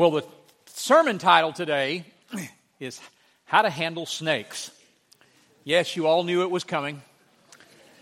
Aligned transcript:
Well, 0.00 0.12
the 0.12 0.24
sermon 0.64 1.18
title 1.18 1.52
today 1.52 2.06
is 2.80 2.98
How 3.44 3.60
to 3.60 3.68
Handle 3.68 4.06
Snakes. 4.06 4.70
Yes, 5.62 5.94
you 5.94 6.06
all 6.06 6.24
knew 6.24 6.40
it 6.40 6.50
was 6.50 6.64
coming. 6.64 7.02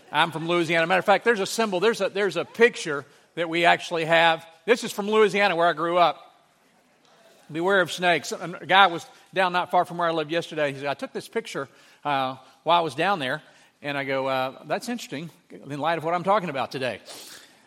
I'm 0.09 0.31
from 0.31 0.47
Louisiana. 0.47 0.87
Matter 0.87 0.99
of 0.99 1.05
fact, 1.05 1.25
there's 1.25 1.41
a 1.41 1.45
symbol, 1.45 1.81
there's 1.81 1.99
a, 1.99 2.07
there's 2.07 2.37
a 2.37 2.45
picture 2.45 3.03
that 3.35 3.49
we 3.49 3.65
actually 3.65 4.05
have. 4.05 4.47
This 4.63 4.85
is 4.85 4.93
from 4.93 5.09
Louisiana, 5.09 5.57
where 5.57 5.67
I 5.67 5.73
grew 5.73 5.97
up. 5.97 6.23
Beware 7.51 7.81
of 7.81 7.91
snakes. 7.91 8.31
A 8.31 8.65
guy 8.65 8.87
was 8.87 9.05
down 9.33 9.51
not 9.51 9.69
far 9.69 9.83
from 9.83 9.97
where 9.97 10.07
I 10.07 10.13
lived 10.13 10.31
yesterday. 10.31 10.71
He 10.71 10.79
said, 10.79 10.87
I 10.87 10.93
took 10.93 11.11
this 11.11 11.27
picture 11.27 11.67
uh, 12.05 12.37
while 12.63 12.79
I 12.79 12.81
was 12.81 12.95
down 12.95 13.19
there, 13.19 13.41
and 13.81 13.97
I 13.97 14.05
go, 14.05 14.25
uh, 14.25 14.63
That's 14.67 14.87
interesting 14.87 15.29
in 15.51 15.79
light 15.79 15.97
of 15.97 16.05
what 16.05 16.13
I'm 16.13 16.23
talking 16.23 16.49
about 16.49 16.71
today. 16.71 17.01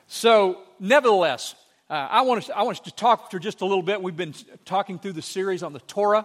So, 0.06 0.62
nevertheless, 0.80 1.54
uh, 1.92 2.08
I, 2.10 2.22
want 2.22 2.42
us, 2.42 2.50
I 2.56 2.62
want 2.62 2.78
us 2.78 2.84
to 2.84 2.90
talk 2.90 3.30
for 3.30 3.38
just 3.38 3.60
a 3.60 3.66
little 3.66 3.82
bit. 3.82 4.00
We've 4.00 4.16
been 4.16 4.34
talking 4.64 4.98
through 4.98 5.12
the 5.12 5.20
series 5.20 5.62
on 5.62 5.74
the 5.74 5.80
Torah, 5.80 6.24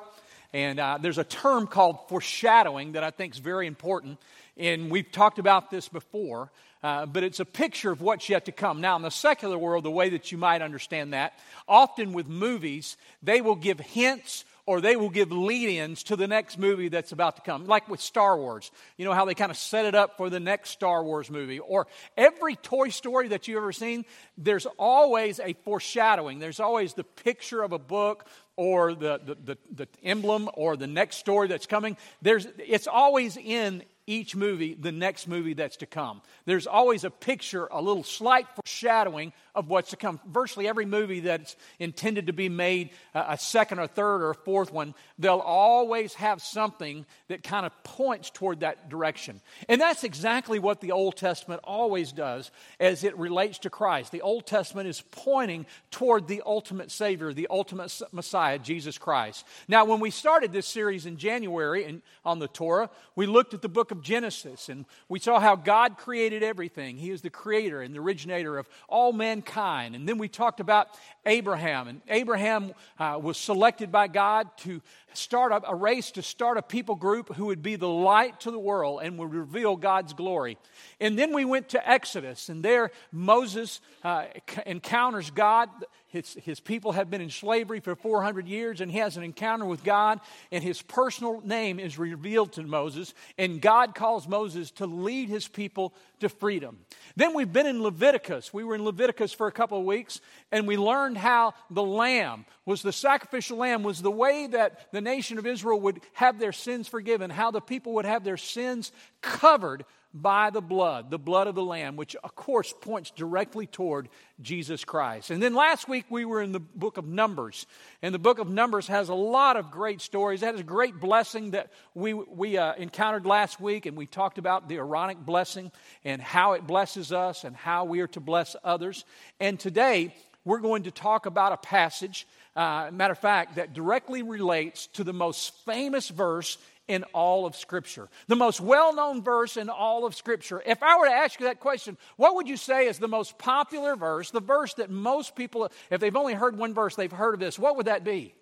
and 0.53 0.79
uh, 0.79 0.97
there's 1.01 1.17
a 1.17 1.25
term 1.25 1.67
called 1.67 2.07
foreshadowing 2.07 2.93
that 2.93 3.03
I 3.03 3.11
think 3.11 3.33
is 3.33 3.39
very 3.39 3.67
important. 3.67 4.17
And 4.55 4.89
we've 4.89 5.11
talked 5.11 5.39
about 5.39 5.69
this 5.69 5.89
before, 5.89 6.53
uh, 6.83 7.05
but 7.05 7.25
it's 7.25 7.41
a 7.41 7.45
picture 7.45 7.91
of 7.91 7.99
what's 7.99 8.29
yet 8.29 8.45
to 8.45 8.53
come. 8.53 8.79
Now, 8.79 8.95
in 8.95 9.01
the 9.01 9.11
secular 9.11 9.57
world, 9.57 9.83
the 9.83 9.91
way 9.91 10.07
that 10.11 10.31
you 10.31 10.37
might 10.37 10.61
understand 10.61 11.11
that, 11.11 11.37
often 11.67 12.13
with 12.13 12.29
movies, 12.29 12.95
they 13.21 13.41
will 13.41 13.57
give 13.57 13.77
hints 13.81 14.45
or 14.67 14.81
they 14.81 14.97
will 14.97 15.09
give 15.09 15.31
lead 15.31 15.69
ins 15.69 16.03
to 16.03 16.15
the 16.15 16.27
next 16.27 16.59
movie 16.59 16.89
that's 16.89 17.13
about 17.13 17.37
to 17.37 17.41
come. 17.41 17.65
Like 17.65 17.89
with 17.89 18.01
Star 18.01 18.37
Wars. 18.37 18.69
You 18.97 19.05
know 19.05 19.13
how 19.13 19.25
they 19.25 19.33
kind 19.33 19.49
of 19.49 19.57
set 19.57 19.85
it 19.85 19.95
up 19.95 20.17
for 20.17 20.29
the 20.29 20.41
next 20.41 20.71
Star 20.71 21.03
Wars 21.03 21.31
movie. 21.31 21.59
Or 21.59 21.87
every 22.17 22.57
Toy 22.57 22.89
Story 22.89 23.29
that 23.29 23.47
you've 23.47 23.57
ever 23.57 23.71
seen, 23.71 24.05
there's 24.37 24.67
always 24.77 25.39
a 25.39 25.53
foreshadowing. 25.63 26.39
There's 26.39 26.59
always 26.59 26.93
the 26.93 27.05
picture 27.05 27.63
of 27.63 27.71
a 27.71 27.79
book 27.79 28.27
or 28.57 28.93
the, 28.93 29.21
the, 29.25 29.35
the, 29.35 29.57
the 29.73 29.87
emblem 30.03 30.49
or 30.53 30.75
the 30.75 30.87
next 30.87 31.17
story 31.17 31.47
that's 31.47 31.65
coming. 31.65 31.95
There's, 32.21 32.45
it's 32.57 32.87
always 32.87 33.37
in 33.37 33.83
each 34.07 34.35
movie 34.35 34.73
the 34.73 34.91
next 34.91 35.27
movie 35.27 35.53
that's 35.53 35.77
to 35.77 35.85
come. 35.85 36.21
There's 36.45 36.65
always 36.65 37.03
a 37.03 37.09
picture, 37.09 37.67
a 37.67 37.81
little 37.81 38.03
slight 38.03 38.47
foreshadowing 38.55 39.33
of 39.57 39.69
what's 39.69 39.89
to 39.89 39.97
come. 39.97 40.19
Virtually 40.27 40.67
every 40.67 40.85
movie 40.85 41.21
that's 41.21 41.55
intended 41.79 42.27
to 42.27 42.33
be 42.33 42.47
made, 42.47 42.91
uh, 43.15 43.25
a 43.29 43.37
second 43.37 43.79
or 43.79 43.87
third 43.87 44.21
or 44.21 44.35
fourth 44.35 44.71
one, 44.71 44.93
they'll 45.17 45.39
always 45.39 46.13
have 46.13 46.43
something 46.43 47.05
that 47.27 47.41
kind 47.41 47.65
of 47.65 47.83
points 47.83 48.29
toward 48.29 48.59
that 48.59 48.87
direction. 48.87 49.41
And 49.67 49.81
that's 49.81 50.03
exactly 50.03 50.59
what 50.59 50.79
the 50.79 50.91
Old 50.91 51.17
Testament 51.17 51.61
always 51.63 52.11
does 52.11 52.51
as 52.79 53.03
it 53.03 53.17
relates 53.17 53.57
to 53.59 53.71
Christ. 53.71 54.11
The 54.11 54.21
Old 54.21 54.45
Testament 54.45 54.87
is 54.87 55.01
pointing 55.09 55.65
toward 55.89 56.27
the 56.27 56.43
ultimate 56.45 56.91
Savior, 56.91 57.33
the 57.33 57.47
ultimate 57.49 57.99
Messiah, 58.11 58.59
Jesus 58.59 58.99
Christ. 58.99 59.43
Now, 59.67 59.85
when 59.85 59.99
we 59.99 60.11
started 60.11 60.53
this 60.53 60.67
series 60.67 61.07
in 61.07 61.17
January 61.17 61.83
in, 61.83 62.03
on 62.23 62.37
the 62.37 62.47
Torah, 62.47 62.91
we 63.15 63.25
looked 63.25 63.55
at 63.55 63.63
the 63.63 63.69
book 63.69 63.89
of 63.89 64.03
Genesis 64.03 64.69
and 64.69 64.85
we 65.09 65.17
saw 65.17 65.39
how 65.39 65.55
God 65.55 65.97
created 65.97 66.43
everything. 66.43 66.97
He 66.97 67.09
is 67.09 67.23
the 67.23 67.31
creator 67.31 67.81
and 67.81 67.95
the 67.95 67.99
originator 67.99 68.59
of 68.59 68.67
all 68.87 69.13
mankind 69.13 69.46
mankind. 69.47 69.95
And 69.95 70.07
then 70.07 70.17
we 70.17 70.27
talked 70.27 70.59
about 70.59 70.87
Abraham. 71.25 71.87
And 71.87 72.01
Abraham 72.09 72.73
uh, 72.99 73.19
was 73.21 73.37
selected 73.37 73.91
by 73.91 74.07
God 74.07 74.47
to 74.57 74.81
start 75.13 75.51
a, 75.51 75.69
a 75.69 75.75
race 75.75 76.11
to 76.11 76.21
start 76.21 76.57
a 76.57 76.61
people 76.61 76.95
group 76.95 77.33
who 77.35 77.45
would 77.45 77.61
be 77.61 77.75
the 77.75 77.87
light 77.87 78.39
to 78.41 78.51
the 78.51 78.59
world 78.59 79.01
and 79.03 79.17
would 79.17 79.33
reveal 79.33 79.75
God's 79.75 80.13
glory. 80.13 80.57
And 80.99 81.17
then 81.17 81.33
we 81.33 81.45
went 81.45 81.69
to 81.69 81.89
Exodus, 81.89 82.49
and 82.49 82.63
there 82.63 82.91
Moses 83.11 83.81
uh, 84.03 84.25
encounters 84.65 85.31
God. 85.31 85.69
His, 86.09 86.37
his 86.43 86.61
people 86.61 86.93
have 86.93 87.09
been 87.09 87.19
in 87.19 87.29
slavery 87.29 87.81
for 87.81 87.93
400 87.93 88.47
years, 88.47 88.79
and 88.79 88.89
he 88.89 88.99
has 88.99 89.17
an 89.17 89.23
encounter 89.23 89.65
with 89.65 89.83
God, 89.83 90.21
and 90.53 90.63
his 90.63 90.81
personal 90.81 91.41
name 91.41 91.81
is 91.81 91.99
revealed 91.99 92.53
to 92.53 92.63
Moses, 92.63 93.13
and 93.37 93.61
God 93.61 93.93
calls 93.93 94.25
Moses 94.25 94.71
to 94.71 94.85
lead 94.85 95.27
his 95.27 95.49
people 95.49 95.93
to 96.21 96.29
freedom. 96.29 96.79
Then 97.17 97.33
we've 97.33 97.51
been 97.51 97.65
in 97.65 97.83
Leviticus. 97.83 98.53
We 98.53 98.63
were 98.63 98.75
in 98.75 98.85
Leviticus 98.85 99.33
for 99.33 99.47
a 99.47 99.51
couple 99.51 99.79
of 99.79 99.85
weeks, 99.85 100.21
and 100.49 100.65
we 100.65 100.77
learned 100.77 101.17
how 101.17 101.53
the 101.69 101.83
lamb 101.83 102.45
was 102.65 102.81
the 102.81 102.93
sacrificial 102.93 103.57
lamb, 103.57 103.83
was 103.83 104.01
the 104.01 104.09
way 104.09 104.47
that 104.47 104.91
the 104.93 105.01
nation 105.01 105.37
of 105.37 105.45
Israel 105.45 105.79
would 105.81 105.99
have 106.13 106.39
their 106.39 106.53
sins 106.53 106.87
forgiven, 106.87 107.29
how 107.29 107.51
the 107.51 107.59
people 107.59 107.93
would 107.93 108.05
have 108.05 108.23
their 108.23 108.37
sins 108.37 108.93
covered 109.21 109.83
by 110.13 110.49
the 110.49 110.61
blood, 110.61 111.11
the 111.11 111.19
blood 111.19 111.47
of 111.47 111.55
the 111.55 111.63
Lamb, 111.63 111.95
which 111.95 112.15
of 112.23 112.35
course 112.35 112.73
points 112.81 113.11
directly 113.11 113.67
toward 113.67 114.09
Jesus 114.41 114.83
Christ. 114.83 115.31
And 115.31 115.41
then 115.41 115.53
last 115.53 115.87
week 115.87 116.05
we 116.09 116.25
were 116.25 116.41
in 116.41 116.51
the 116.51 116.59
book 116.59 116.97
of 116.97 117.05
Numbers. 117.05 117.65
And 118.01 118.13
the 118.13 118.19
book 118.19 118.39
of 118.39 118.49
Numbers 118.49 118.87
has 118.87 119.09
a 119.09 119.15
lot 119.15 119.57
of 119.57 119.71
great 119.71 120.01
stories. 120.01 120.41
That 120.41 120.55
is 120.55 120.61
a 120.61 120.63
great 120.63 120.99
blessing 120.99 121.51
that 121.51 121.71
we, 121.93 122.13
we 122.13 122.57
uh, 122.57 122.73
encountered 122.75 123.25
last 123.25 123.59
week. 123.59 123.85
And 123.85 123.97
we 123.97 124.05
talked 124.05 124.37
about 124.37 124.69
the 124.69 124.77
Aaronic 124.77 125.19
blessing 125.19 125.71
and 126.03 126.21
how 126.21 126.53
it 126.53 126.65
blesses 126.65 127.11
us 127.11 127.43
and 127.43 127.55
how 127.55 127.85
we 127.85 127.99
are 128.01 128.07
to 128.07 128.19
bless 128.19 128.55
others. 128.63 129.05
And 129.39 129.59
today 129.59 130.15
we're 130.45 130.59
going 130.59 130.83
to 130.83 130.91
talk 130.91 131.25
about 131.25 131.51
a 131.51 131.57
passage, 131.57 132.25
uh, 132.55 132.89
matter 132.93 133.11
of 133.11 133.19
fact, 133.19 133.55
that 133.55 133.73
directly 133.73 134.23
relates 134.23 134.87
to 134.87 135.03
the 135.03 135.11
most 135.11 135.53
famous 135.65 136.07
verse 136.07 136.57
in 136.87 137.03
all 137.13 137.45
of 137.45 137.55
Scripture. 137.55 138.09
The 138.27 138.35
most 138.35 138.61
well 138.61 138.93
known 138.93 139.21
verse 139.21 139.57
in 139.57 139.69
all 139.69 140.05
of 140.05 140.15
Scripture. 140.15 140.61
If 140.65 140.81
I 140.81 140.97
were 140.97 141.07
to 141.07 141.13
ask 141.13 141.39
you 141.39 141.45
that 141.47 141.59
question, 141.59 141.97
what 142.15 142.35
would 142.35 142.47
you 142.47 142.57
say 142.57 142.87
is 142.87 142.99
the 142.99 143.07
most 143.07 143.37
popular 143.37 143.95
verse, 143.95 144.31
the 144.31 144.39
verse 144.39 144.73
that 144.75 144.89
most 144.89 145.35
people, 145.35 145.69
if 145.89 145.99
they've 145.99 146.15
only 146.15 146.33
heard 146.33 146.57
one 146.57 146.73
verse, 146.73 146.95
they've 146.95 147.11
heard 147.11 147.33
of 147.33 147.39
this? 147.39 147.59
What 147.59 147.75
would 147.77 147.87
that 147.87 148.03
be? 148.03 148.33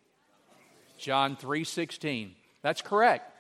John 0.97 1.35
3:16. 1.35 2.35
That's 2.61 2.81
correct. 2.81 3.31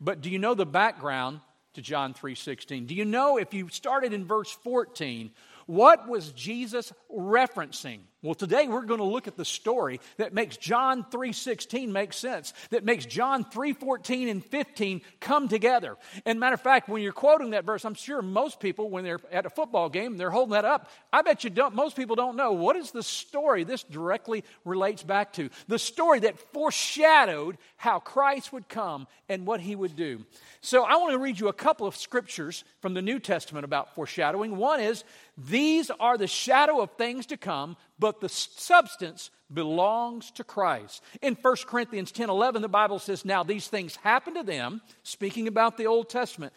But 0.00 0.20
do 0.20 0.30
you 0.30 0.38
know 0.38 0.54
the 0.54 0.66
background 0.66 1.40
to 1.74 1.82
John 1.82 2.14
3:16? 2.14 2.86
Do 2.86 2.94
you 2.94 3.04
know 3.04 3.36
if 3.38 3.54
you 3.54 3.68
started 3.68 4.12
in 4.12 4.26
verse 4.26 4.50
14, 4.50 5.32
what 5.66 6.08
was 6.08 6.32
Jesus 6.32 6.92
referencing? 7.10 8.00
Well, 8.24 8.34
today 8.34 8.68
we're 8.68 8.86
going 8.86 9.00
to 9.00 9.04
look 9.04 9.28
at 9.28 9.36
the 9.36 9.44
story 9.44 10.00
that 10.16 10.32
makes 10.32 10.56
John 10.56 11.04
3:16 11.04 11.92
make 11.92 12.14
sense, 12.14 12.54
that 12.70 12.82
makes 12.82 13.04
John 13.04 13.44
3:14 13.44 14.30
and 14.30 14.42
15 14.42 15.02
come 15.20 15.46
together. 15.46 15.98
And 16.24 16.40
matter 16.40 16.54
of 16.54 16.62
fact, 16.62 16.88
when 16.88 17.02
you're 17.02 17.12
quoting 17.12 17.50
that 17.50 17.66
verse, 17.66 17.84
I'm 17.84 17.92
sure 17.92 18.22
most 18.22 18.60
people 18.60 18.88
when 18.88 19.04
they're 19.04 19.20
at 19.30 19.44
a 19.44 19.50
football 19.50 19.90
game, 19.90 20.16
they're 20.16 20.30
holding 20.30 20.54
that 20.54 20.64
up. 20.64 20.88
I 21.12 21.20
bet 21.20 21.44
you 21.44 21.50
don't 21.50 21.74
most 21.74 21.96
people 21.96 22.16
don't 22.16 22.34
know 22.34 22.52
what 22.52 22.76
is 22.76 22.92
the 22.92 23.02
story 23.02 23.62
this 23.62 23.82
directly 23.82 24.42
relates 24.64 25.02
back 25.02 25.34
to. 25.34 25.50
The 25.68 25.78
story 25.78 26.20
that 26.20 26.40
foreshadowed 26.54 27.58
how 27.76 27.98
Christ 27.98 28.54
would 28.54 28.70
come 28.70 29.06
and 29.28 29.46
what 29.46 29.60
he 29.60 29.76
would 29.76 29.96
do. 29.96 30.24
So 30.62 30.84
I 30.84 30.96
want 30.96 31.12
to 31.12 31.18
read 31.18 31.38
you 31.38 31.48
a 31.48 31.52
couple 31.52 31.86
of 31.86 31.94
scriptures 31.94 32.64
from 32.80 32.94
the 32.94 33.02
New 33.02 33.18
Testament 33.18 33.66
about 33.66 33.94
foreshadowing. 33.94 34.56
One 34.56 34.80
is 34.80 35.04
these 35.36 35.90
are 36.00 36.16
the 36.16 36.26
shadow 36.26 36.80
of 36.80 36.92
things 36.92 37.26
to 37.26 37.36
come, 37.36 37.76
but 37.98 38.20
the 38.20 38.28
substance 38.28 39.30
belongs 39.52 40.30
to 40.32 40.44
Christ. 40.44 41.02
In 41.22 41.34
1 41.34 41.56
Corinthians 41.66 42.12
10 42.12 42.30
11, 42.30 42.62
the 42.62 42.68
Bible 42.68 42.98
says, 42.98 43.24
Now 43.24 43.42
these 43.42 43.68
things 43.68 43.96
happened 43.96 44.36
to 44.36 44.42
them, 44.42 44.80
speaking 45.02 45.48
about 45.48 45.76
the 45.76 45.86
Old 45.86 46.08
Testament, 46.08 46.52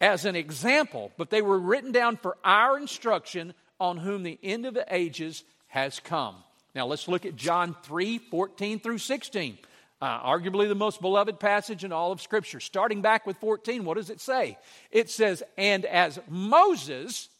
as 0.00 0.24
an 0.24 0.36
example, 0.36 1.12
but 1.16 1.30
they 1.30 1.42
were 1.42 1.58
written 1.58 1.92
down 1.92 2.16
for 2.16 2.36
our 2.44 2.76
instruction 2.76 3.54
on 3.78 3.96
whom 3.96 4.22
the 4.22 4.38
end 4.42 4.66
of 4.66 4.74
the 4.74 4.86
ages 4.90 5.44
has 5.68 6.00
come. 6.00 6.36
Now 6.74 6.86
let's 6.86 7.08
look 7.08 7.24
at 7.24 7.36
John 7.36 7.76
3 7.84 8.18
14 8.18 8.80
through 8.80 8.98
16. 8.98 9.58
Uh, 10.02 10.20
arguably 10.20 10.68
the 10.68 10.74
most 10.74 11.00
beloved 11.00 11.40
passage 11.40 11.84
in 11.84 11.92
all 11.92 12.12
of 12.12 12.20
Scripture. 12.20 12.60
Starting 12.60 13.00
back 13.00 13.26
with 13.26 13.38
14, 13.38 13.84
what 13.84 13.96
does 13.96 14.10
it 14.10 14.20
say? 14.20 14.58
It 14.90 15.08
says, 15.08 15.42
And 15.56 15.86
as 15.86 16.18
Moses 16.28 17.30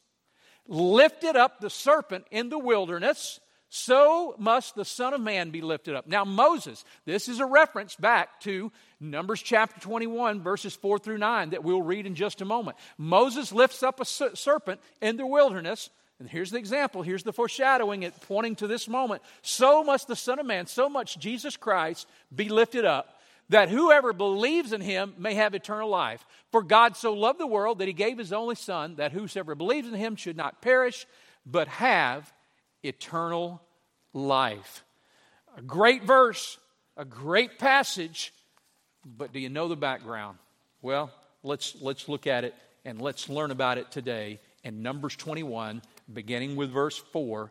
lifted 0.69 1.37
up 1.37 1.61
the 1.61 1.71
serpent 1.71 2.27
in 2.31 2.49
the 2.49 2.59
wilderness, 2.59 3.41
so 3.69 4.37
must 4.39 4.77
the 4.77 4.85
Son 4.85 5.15
of 5.15 5.21
Man 5.21 5.51
be 5.51 5.61
lifted 5.61 5.97
up. 5.97 6.07
Now, 6.07 6.25
Moses, 6.25 6.85
this 7.07 7.29
is 7.29 7.41
a 7.41 7.47
reference 7.47 7.97
back 7.97 8.41
to 8.43 8.71
Numbers 9.01 9.43
chapter 9.43 9.81
21, 9.81 10.43
verses 10.43 10.77
4 10.77 10.99
through 11.01 11.19
9, 11.19 11.51
that 11.51 11.65
we'll 11.65 11.83
read 11.83 12.07
in 12.07 12.15
just 12.15 12.41
a 12.41 12.45
moment. 12.45 12.77
Moses 12.99 13.53
lifts 13.53 13.83
up 13.83 14.01
a 14.01 14.05
serpent 14.05 14.81
in 15.03 15.17
the 15.17 15.27
wilderness. 15.27 15.91
And 16.21 16.29
here's 16.31 16.53
the 16.53 16.59
example, 16.59 17.03
here's 17.03 17.25
the 17.25 17.33
foreshadowing, 17.33 18.05
it 18.05 18.15
pointing 18.29 18.55
to 18.57 18.69
this 18.69 18.87
moment. 18.87 19.23
So 19.43 19.83
must 19.83 20.07
the 20.07 20.15
Son 20.15 20.39
of 20.39 20.47
Man, 20.47 20.67
so 20.67 20.89
much 20.89 21.19
Jesus 21.19 21.57
Christ 21.57 22.09
be 22.35 22.49
lifted 22.49 22.85
up 22.85 23.19
that 23.49 23.69
whoever 23.69 24.13
believes 24.13 24.73
in 24.73 24.81
him 24.81 25.15
may 25.19 25.35
have 25.35 25.55
eternal 25.55 25.89
life. 25.89 26.25
For 26.51 26.63
God 26.63 26.97
so 26.97 27.13
loved 27.13 27.39
the 27.39 27.47
world 27.47 27.79
that 27.79 27.89
he 27.89 27.95
gave 27.95 28.19
his 28.19 28.33
only 28.33 28.55
Son, 28.55 28.97
that 28.97 29.13
whosoever 29.13 29.55
believes 29.55 29.89
in 29.89 29.95
him 29.95 30.17
should 30.17 30.37
not 30.37 30.63
perish, 30.63 31.07
but 31.45 31.69
have 31.69 32.33
eternal 32.83 33.61
life. 34.13 34.85
A 35.57 35.63
great 35.63 36.05
verse, 36.05 36.59
a 36.97 37.05
great 37.05 37.59
passage, 37.59 38.33
but 39.05 39.33
do 39.33 39.39
you 39.39 39.49
know 39.49 39.69
the 39.69 39.77
background? 39.77 40.39
Well, 40.83 41.11
let's, 41.43 41.77
let's 41.81 42.09
look 42.09 42.27
at 42.27 42.45
it 42.45 42.55
and 42.85 43.01
let's 43.01 43.29
learn 43.29 43.51
about 43.51 43.79
it 43.79 43.91
today 43.91 44.41
in 44.63 44.83
Numbers 44.83 45.17
21, 45.17 45.83
beginning 46.13 46.57
with 46.57 46.71
verse 46.71 46.99
4. 47.13 47.51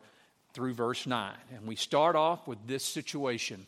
through 0.54 0.74
verse 0.74 1.08
9. 1.08 1.34
And 1.56 1.68
we 1.68 1.76
start 1.76 2.16
off 2.16 2.48
with 2.48 2.60
this 2.68 2.84
situation. 2.84 3.66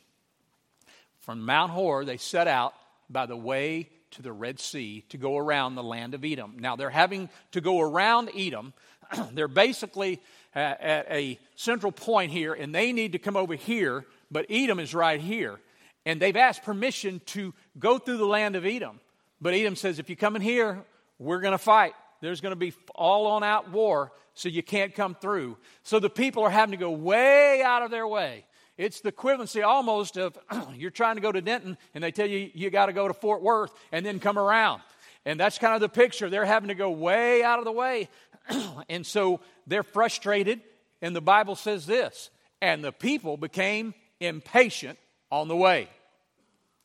From 1.25 1.43
Mount 1.43 1.71
Hor, 1.71 2.05
they 2.05 2.17
set 2.17 2.47
out 2.47 2.75
by 3.09 3.25
the 3.25 3.35
way 3.35 3.89
to 4.11 4.21
the 4.21 4.31
Red 4.31 4.59
Sea 4.59 5.03
to 5.09 5.17
go 5.17 5.37
around 5.37 5.73
the 5.73 5.81
land 5.81 6.13
of 6.13 6.23
Edom. 6.23 6.57
Now, 6.59 6.75
they're 6.75 6.91
having 6.91 7.29
to 7.51 7.61
go 7.61 7.81
around 7.81 8.29
Edom. 8.37 8.73
they're 9.33 9.47
basically 9.47 10.21
at, 10.53 11.07
a 11.09 11.39
central 11.55 11.91
point 11.91 12.31
here, 12.31 12.53
and 12.53 12.73
they 12.73 12.93
need 12.93 13.13
to 13.13 13.19
come 13.19 13.35
over 13.35 13.55
here, 13.55 14.05
but 14.29 14.45
Edom 14.51 14.79
is 14.79 14.93
right 14.93 15.19
here. 15.19 15.59
And 16.05 16.21
they've 16.21 16.35
asked 16.35 16.61
permission 16.61 17.19
to 17.27 17.55
go 17.79 17.97
through 17.97 18.17
the 18.17 18.27
land 18.27 18.55
of 18.55 18.63
Edom. 18.63 18.99
But 19.41 19.55
Edom 19.55 19.75
says, 19.75 19.97
if 19.97 20.11
you 20.11 20.15
come 20.15 20.35
in 20.35 20.43
here, 20.43 20.85
we're 21.17 21.41
going 21.41 21.53
to 21.53 21.57
fight. 21.57 21.93
There's 22.21 22.39
going 22.39 22.51
to 22.51 22.55
be 22.55 22.73
all 22.93 23.25
on 23.25 23.43
out 23.43 23.71
war, 23.71 24.11
so 24.35 24.47
you 24.47 24.61
can't 24.61 24.93
come 24.93 25.15
through. 25.15 25.57
So 25.81 25.99
the 25.99 26.09
people 26.09 26.43
are 26.43 26.51
having 26.51 26.71
to 26.71 26.77
go 26.77 26.91
way 26.91 27.63
out 27.63 27.81
of 27.81 27.89
their 27.89 28.07
way. 28.07 28.45
It's 28.77 29.01
the 29.01 29.11
equivalency 29.11 29.65
almost 29.65 30.17
of 30.17 30.37
you're 30.75 30.91
trying 30.91 31.15
to 31.15 31.21
go 31.21 31.31
to 31.31 31.41
Denton 31.41 31.77
and 31.93 32.03
they 32.03 32.11
tell 32.11 32.27
you 32.27 32.49
you 32.53 32.69
got 32.69 32.87
to 32.87 32.93
go 32.93 33.07
to 33.07 33.13
Fort 33.13 33.41
Worth 33.41 33.71
and 33.91 34.05
then 34.05 34.19
come 34.19 34.37
around. 34.37 34.81
And 35.25 35.39
that's 35.39 35.57
kind 35.57 35.73
of 35.73 35.81
the 35.81 35.89
picture. 35.89 36.29
They're 36.29 36.45
having 36.45 36.67
to 36.67 36.75
go 36.75 36.91
way 36.91 37.41
out 37.43 37.59
of 37.59 37.65
the 37.65 37.71
way. 37.71 38.09
and 38.89 39.05
so 39.05 39.39
they're 39.65 39.83
frustrated. 39.83 40.61
And 41.01 41.15
the 41.15 41.21
Bible 41.21 41.55
says 41.55 41.85
this 41.85 42.29
and 42.61 42.83
the 42.83 42.91
people 42.91 43.37
became 43.37 43.93
impatient 44.19 44.97
on 45.31 45.47
the 45.47 45.55
way. 45.55 45.89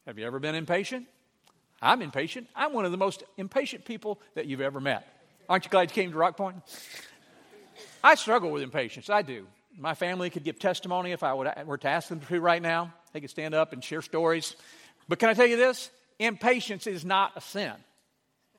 Have 0.06 0.18
you 0.18 0.26
ever 0.26 0.38
been 0.38 0.54
impatient? 0.54 1.06
I'm 1.82 2.02
impatient. 2.02 2.48
I'm 2.54 2.72
one 2.72 2.84
of 2.84 2.90
the 2.90 2.98
most 2.98 3.22
impatient 3.36 3.84
people 3.84 4.20
that 4.34 4.46
you've 4.46 4.60
ever 4.60 4.80
met. 4.80 5.06
Aren't 5.48 5.64
you 5.64 5.70
glad 5.70 5.90
you 5.90 5.94
came 5.94 6.12
to 6.12 6.18
Rock 6.18 6.36
Point? 6.36 6.56
I 8.04 8.14
struggle 8.14 8.50
with 8.50 8.62
impatience. 8.62 9.10
I 9.10 9.22
do. 9.22 9.46
My 9.78 9.94
family 9.94 10.30
could 10.30 10.44
give 10.44 10.58
testimony 10.58 11.12
if 11.12 11.22
I 11.22 11.30
uh, 11.30 11.64
were 11.64 11.78
to 11.78 11.88
ask 11.88 12.08
them 12.08 12.20
to 12.20 12.40
right 12.40 12.60
now. 12.60 12.92
They 13.12 13.20
could 13.20 13.30
stand 13.30 13.54
up 13.54 13.72
and 13.72 13.82
share 13.82 14.02
stories. 14.02 14.54
But 15.08 15.18
can 15.18 15.28
I 15.28 15.34
tell 15.34 15.46
you 15.46 15.56
this? 15.56 15.90
Impatience 16.18 16.86
is 16.86 17.04
not 17.04 17.32
a 17.36 17.40
sin. 17.40 17.72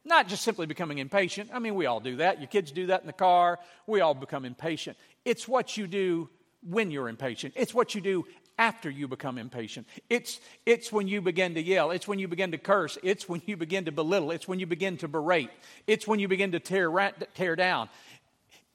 Not 0.04 0.28
just 0.28 0.44
simply 0.44 0.66
becoming 0.66 0.98
impatient. 0.98 1.52
I 1.54 1.60
mean, 1.60 1.76
we 1.76 1.86
all 1.86 2.00
do 2.00 2.18
that. 2.18 2.40
Your 2.40 2.48
kids 2.48 2.72
do 2.72 2.88
that 2.88 3.02
in 3.02 3.08
the 3.08 3.14
car. 3.14 3.60
We 3.86 4.02
all 4.02 4.16
become 4.16 4.46
impatient. 4.46 4.98
It's 5.26 5.48
what 5.48 5.78
you 5.78 5.86
do 5.86 6.30
when 6.68 6.92
you're 6.92 7.10
impatient, 7.10 7.56
it's 7.58 7.74
what 7.74 7.96
you 7.96 8.02
do 8.02 8.26
after 8.58 8.90
you 8.90 9.08
become 9.08 9.40
impatient. 9.40 9.88
It's, 10.08 10.40
it's 10.68 10.92
when 10.92 11.08
you 11.08 11.20
begin 11.22 11.56
to 11.56 11.62
yell. 11.64 11.90
It's 11.90 12.08
when 12.08 12.20
you 12.20 12.28
begin 12.28 12.52
to 12.52 12.60
curse. 12.60 12.96
It's 13.02 13.28
when 13.28 13.42
you 13.48 13.58
begin 13.58 13.86
to 13.86 13.92
belittle. 13.92 14.30
It's 14.30 14.48
when 14.48 14.60
you 14.60 14.68
begin 14.68 14.98
to 14.98 15.08
berate. 15.08 15.50
It's 15.88 16.08
when 16.08 16.20
you 16.20 16.28
begin 16.28 16.52
to 16.52 16.60
tear, 16.60 16.92
tear 17.34 17.56
down. 17.56 17.90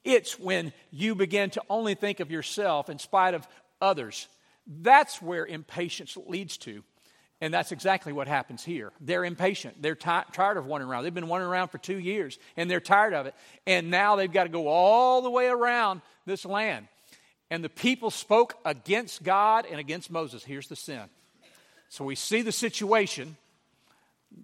It's 0.03 0.39
when 0.39 0.73
you 0.91 1.15
begin 1.15 1.49
to 1.51 1.61
only 1.69 1.95
think 1.95 2.19
of 2.19 2.31
yourself 2.31 2.89
in 2.89 2.99
spite 2.99 3.33
of 3.33 3.47
others. 3.81 4.27
That's 4.65 5.21
where 5.21 5.45
impatience 5.45 6.17
leads 6.27 6.57
to. 6.57 6.83
And 7.39 7.53
that's 7.53 7.71
exactly 7.71 8.13
what 8.13 8.27
happens 8.27 8.63
here. 8.63 8.91
They're 8.99 9.23
impatient. 9.23 9.81
They're 9.81 9.95
t- 9.95 10.09
tired 10.33 10.57
of 10.57 10.65
wandering 10.65 10.91
around. 10.91 11.03
They've 11.03 11.13
been 11.13 11.27
wandering 11.27 11.51
around 11.51 11.67
for 11.67 11.77
two 11.77 11.99
years 11.99 12.39
and 12.55 12.69
they're 12.69 12.79
tired 12.79 13.13
of 13.13 13.27
it. 13.27 13.35
And 13.67 13.91
now 13.91 14.15
they've 14.15 14.31
got 14.31 14.43
to 14.43 14.49
go 14.49 14.67
all 14.67 15.21
the 15.21 15.29
way 15.29 15.47
around 15.47 16.01
this 16.25 16.45
land. 16.45 16.87
And 17.51 17.63
the 17.63 17.69
people 17.69 18.09
spoke 18.09 18.55
against 18.65 19.23
God 19.23 19.65
and 19.69 19.79
against 19.79 20.09
Moses. 20.09 20.43
Here's 20.43 20.67
the 20.67 20.75
sin. 20.75 21.03
So 21.89 22.03
we 22.03 22.15
see 22.15 22.41
the 22.41 22.51
situation. 22.51 23.37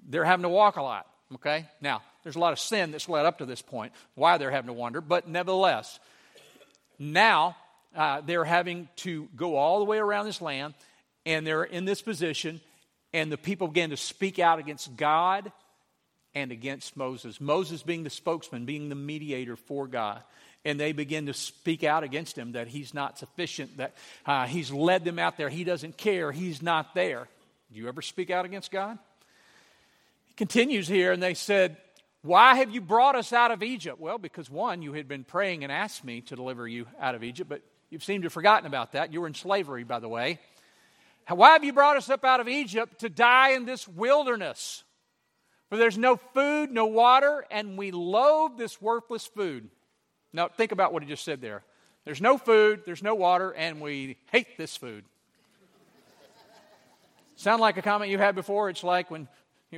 They're 0.08 0.24
having 0.24 0.44
to 0.44 0.50
walk 0.50 0.78
a 0.78 0.82
lot, 0.82 1.08
okay? 1.36 1.66
Now, 1.82 2.04
there's 2.24 2.36
a 2.36 2.40
lot 2.40 2.54
of 2.54 2.60
sin 2.60 2.92
that's 2.92 3.10
led 3.10 3.26
up 3.26 3.40
to 3.40 3.46
this 3.46 3.62
point, 3.62 3.94
why 4.16 4.38
they're 4.38 4.52
having 4.52 4.68
to 4.68 4.74
wander, 4.74 5.02
but 5.02 5.28
nevertheless, 5.28 6.00
now 6.98 7.56
uh, 7.96 8.22
they're 8.22 8.46
having 8.46 8.88
to 8.98 9.28
go 9.36 9.56
all 9.56 9.80
the 9.80 9.86
way 9.86 9.98
around 9.98 10.26
this 10.26 10.42
land, 10.42 10.74
and 11.26 11.46
they're 11.46 11.64
in 11.64 11.86
this 11.86 12.02
position, 12.02 12.62
and 13.14 13.32
the 13.32 13.38
people 13.38 13.68
begin 13.68 13.90
to 13.90 13.98
speak 13.98 14.40
out 14.40 14.60
against 14.60 14.96
God 14.96 15.52
and 16.36 16.52
against 16.52 16.98
Moses. 16.98 17.40
Moses 17.40 17.84
being 17.84 18.04
the 18.04 18.10
spokesman, 18.10 18.66
being 18.66 18.90
the 18.90 18.96
mediator 18.96 19.56
for 19.56 19.88
God 19.88 20.22
and 20.66 20.80
they 20.80 20.92
begin 20.94 21.26
to 21.26 21.34
speak 21.34 21.84
out 21.84 22.04
against 22.04 22.38
him 22.38 22.54
that 22.54 22.68
he's 22.68 22.94
not 22.94 23.18
sufficient, 23.18 23.78
that 23.78 23.94
uh, 24.26 24.46
he's 24.46 24.72
led 24.72 25.04
them 25.04 25.20
out 25.20 25.38
there, 25.38 25.50
he 25.50 25.64
doesn't 25.64 25.98
care, 25.98 26.32
he's 26.32 26.62
not 26.62 26.96
there. 26.96 27.28
Do 27.72 27.80
you 27.80 27.88
ever 27.88 28.02
speak 28.02 28.30
out 28.30 28.46
against 28.46 28.72
God? 28.72 28.98
He 30.28 30.34
continues 30.36 30.88
here, 30.88 31.12
and 31.12 31.22
they 31.22 31.34
said, 31.34 31.78
Why 32.24 32.56
have 32.56 32.72
you 32.72 32.80
brought 32.80 33.18
us 33.18 33.34
out 33.34 33.52
of 33.52 33.62
Egypt? 33.62 34.00
Well, 34.00 34.18
because 34.18 34.50
one, 34.50 34.82
you 34.82 34.94
had 34.94 35.10
been 35.10 35.26
praying 35.26 35.64
and 35.64 35.72
asked 35.72 36.06
me 36.06 36.22
to 36.22 36.38
deliver 36.38 36.66
you 36.66 36.86
out 36.98 37.16
of 37.16 37.24
Egypt, 37.24 37.50
but 37.50 37.62
you 37.90 38.00
seem 38.00 38.22
to 38.22 38.28
have 38.28 38.34
forgotten 38.34 38.66
about 38.66 38.94
that. 38.94 39.12
You 39.12 39.20
were 39.20 39.28
in 39.28 39.34
slavery, 39.34 39.84
by 39.84 40.00
the 40.00 40.08
way. 40.08 40.40
Why 41.28 41.52
have 41.52 41.66
you 41.66 41.74
brought 41.74 41.98
us 41.98 42.10
up 42.10 42.24
out 42.24 42.40
of 42.40 42.48
Egypt 42.48 43.02
to 43.02 43.10
die 43.10 43.50
in 43.50 43.66
this 43.66 43.88
wilderness? 43.90 44.86
For 45.70 45.78
there's 45.78 45.98
no 45.98 46.16
food, 46.16 46.72
no 46.72 46.86
water, 46.86 47.46
and 47.52 47.78
we 47.78 47.92
loathe 47.92 48.58
this 48.58 48.82
worthless 48.82 49.26
food. 49.26 49.70
Now, 50.32 50.48
think 50.48 50.72
about 50.72 50.94
what 50.94 51.04
he 51.04 51.10
just 51.10 51.26
said 51.26 51.42
there. 51.42 51.64
There's 52.06 52.22
no 52.22 52.38
food, 52.38 52.84
there's 52.86 53.04
no 53.04 53.16
water, 53.16 53.52
and 53.52 53.82
we 53.82 54.18
hate 54.32 54.58
this 54.58 54.78
food. 54.78 55.04
Sound 57.36 57.60
like 57.62 57.76
a 57.76 57.82
comment 57.82 58.12
you 58.12 58.18
had 58.18 58.36
before? 58.36 58.70
It's 58.70 58.84
like 58.84 59.12
when 59.12 59.28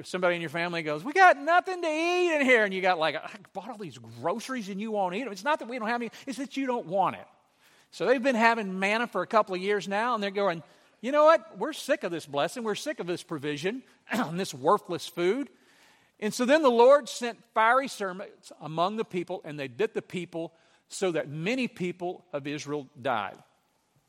somebody 0.03 0.35
in 0.35 0.41
your 0.41 0.49
family 0.49 0.83
goes, 0.83 1.03
We 1.03 1.13
got 1.13 1.37
nothing 1.37 1.81
to 1.81 1.87
eat 1.87 2.35
in 2.35 2.45
here. 2.45 2.65
And 2.65 2.73
you 2.73 2.81
got 2.81 2.99
like, 2.99 3.15
I 3.15 3.29
bought 3.53 3.69
all 3.69 3.77
these 3.77 3.97
groceries 3.97 4.69
and 4.69 4.79
you 4.79 4.91
won't 4.91 5.15
eat 5.15 5.23
them. 5.23 5.31
It's 5.31 5.43
not 5.43 5.59
that 5.59 5.67
we 5.67 5.79
don't 5.79 5.87
have 5.87 6.01
any, 6.01 6.11
it's 6.27 6.37
that 6.37 6.57
you 6.57 6.67
don't 6.67 6.85
want 6.87 7.15
it. 7.15 7.27
So 7.91 8.05
they've 8.05 8.21
been 8.21 8.35
having 8.35 8.77
manna 8.79 9.07
for 9.07 9.21
a 9.21 9.27
couple 9.27 9.55
of 9.55 9.61
years 9.61 9.87
now, 9.87 10.15
and 10.15 10.23
they're 10.23 10.31
going, 10.31 10.63
You 11.01 11.11
know 11.11 11.25
what? 11.25 11.57
We're 11.57 11.73
sick 11.73 12.03
of 12.03 12.11
this 12.11 12.25
blessing. 12.25 12.63
We're 12.63 12.75
sick 12.75 12.99
of 12.99 13.07
this 13.07 13.23
provision 13.23 13.83
this 14.33 14.53
worthless 14.53 15.07
food. 15.07 15.49
And 16.19 16.33
so 16.33 16.45
then 16.45 16.61
the 16.61 16.69
Lord 16.69 17.09
sent 17.09 17.39
fiery 17.53 17.87
serpents 17.87 18.51
among 18.61 18.97
the 18.97 19.05
people, 19.05 19.41
and 19.43 19.59
they 19.59 19.67
bit 19.67 19.93
the 19.93 20.01
people 20.01 20.53
so 20.87 21.11
that 21.11 21.29
many 21.29 21.67
people 21.67 22.25
of 22.31 22.47
Israel 22.47 22.87
died. 23.01 23.37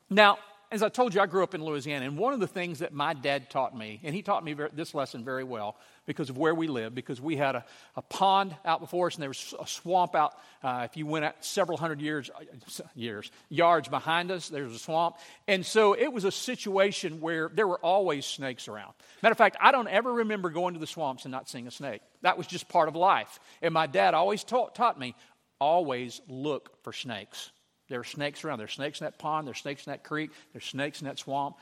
Now, 0.09 0.39
as 0.71 0.83
I 0.83 0.89
told 0.89 1.13
you, 1.13 1.21
I 1.21 1.25
grew 1.25 1.43
up 1.43 1.55
in 1.55 1.63
Louisiana, 1.63 2.05
and 2.05 2.17
one 2.17 2.33
of 2.33 2.39
the 2.39 2.47
things 2.47 2.79
that 2.79 2.93
my 2.93 3.13
dad 3.13 3.49
taught 3.49 3.77
me, 3.77 4.01
and 4.03 4.13
he 4.13 4.21
taught 4.21 4.43
me 4.43 4.53
this 4.73 4.93
lesson 4.93 5.23
very 5.23 5.43
well 5.43 5.77
because 6.05 6.29
of 6.29 6.37
where 6.37 6.53
we 6.53 6.67
live, 6.67 6.93
because 6.93 7.21
we 7.21 7.37
had 7.37 7.55
a, 7.55 7.65
a 7.95 8.01
pond 8.01 8.55
out 8.65 8.81
before 8.81 9.07
us, 9.07 9.15
and 9.15 9.21
there 9.21 9.29
was 9.29 9.53
a 9.59 9.65
swamp 9.67 10.15
out. 10.15 10.33
Uh, 10.61 10.81
if 10.83 10.97
you 10.97 11.05
went 11.05 11.23
out 11.23 11.43
several 11.43 11.77
hundred 11.77 12.01
years, 12.01 12.29
uh, 12.35 12.83
years, 12.95 13.31
yards 13.49 13.87
behind 13.87 14.29
us, 14.29 14.49
there 14.49 14.63
was 14.63 14.75
a 14.75 14.79
swamp, 14.79 15.15
and 15.47 15.65
so 15.65 15.93
it 15.93 16.11
was 16.11 16.25
a 16.25 16.31
situation 16.31 17.21
where 17.21 17.49
there 17.53 17.67
were 17.67 17.79
always 17.79 18.25
snakes 18.25 18.67
around. 18.67 18.93
Matter 19.23 19.31
of 19.31 19.37
fact, 19.37 19.55
I 19.61 19.71
don't 19.71 19.87
ever 19.87 20.11
remember 20.11 20.49
going 20.49 20.73
to 20.73 20.79
the 20.79 20.87
swamps 20.87 21.23
and 21.23 21.31
not 21.31 21.47
seeing 21.47 21.67
a 21.67 21.71
snake. 21.71 22.01
That 22.23 22.37
was 22.37 22.45
just 22.45 22.67
part 22.67 22.89
of 22.89 22.95
life, 22.95 23.39
and 23.61 23.73
my 23.73 23.87
dad 23.87 24.13
always 24.13 24.43
taught, 24.43 24.75
taught 24.75 24.99
me 24.99 25.15
always 25.59 26.21
look 26.27 26.83
for 26.83 26.93
snakes. 26.93 27.51
There 27.89 27.99
are 27.99 28.05
snakes 28.05 28.43
around. 28.43 28.59
There's 28.59 28.73
snakes 28.73 29.01
in 29.01 29.05
that 29.05 29.17
pond. 29.17 29.47
There's 29.47 29.59
snakes 29.59 29.85
in 29.85 29.91
that 29.91 30.03
creek. 30.03 30.31
There's 30.53 30.65
snakes 30.65 31.01
in 31.01 31.07
that 31.07 31.19
swamp. 31.19 31.55